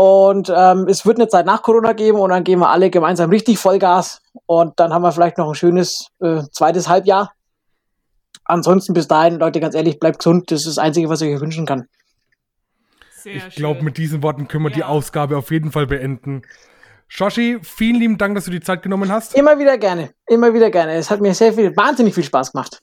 [0.00, 3.28] Und ähm, es wird eine Zeit nach Corona geben und dann gehen wir alle gemeinsam
[3.28, 7.34] richtig Vollgas und dann haben wir vielleicht noch ein schönes äh, zweites Halbjahr.
[8.44, 10.50] Ansonsten bis dahin, Leute, ganz ehrlich, bleibt gesund.
[10.50, 11.86] Das ist das Einzige, was ich euch wünschen kann.
[13.10, 14.76] Sehr ich glaube, mit diesen Worten können wir ja.
[14.76, 16.46] die Ausgabe auf jeden Fall beenden.
[17.06, 19.34] Shoshi, vielen lieben Dank, dass du die Zeit genommen hast.
[19.34, 20.14] Immer wieder gerne.
[20.26, 20.94] Immer wieder gerne.
[20.94, 22.82] Es hat mir sehr viel, wahnsinnig viel Spaß gemacht.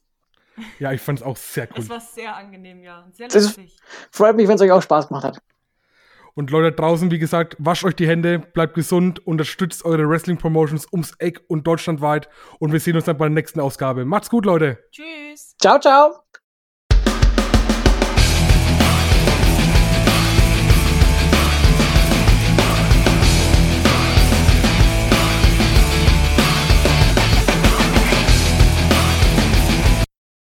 [0.78, 1.80] Ja, ich fand es auch sehr cool.
[1.80, 3.08] Es war sehr angenehm, ja.
[3.12, 3.76] Sehr lustig.
[4.12, 5.42] freut mich, wenn es euch auch Spaß gemacht hat.
[6.38, 11.14] Und Leute draußen, wie gesagt, wascht euch die Hände, bleibt gesund, unterstützt eure Wrestling-Promotions ums
[11.18, 12.30] Eck und deutschlandweit.
[12.60, 14.06] Und wir sehen uns dann bei der nächsten Ausgabe.
[14.06, 14.78] Macht's gut, Leute.
[14.92, 15.56] Tschüss.
[15.60, 16.12] Ciao, ciao.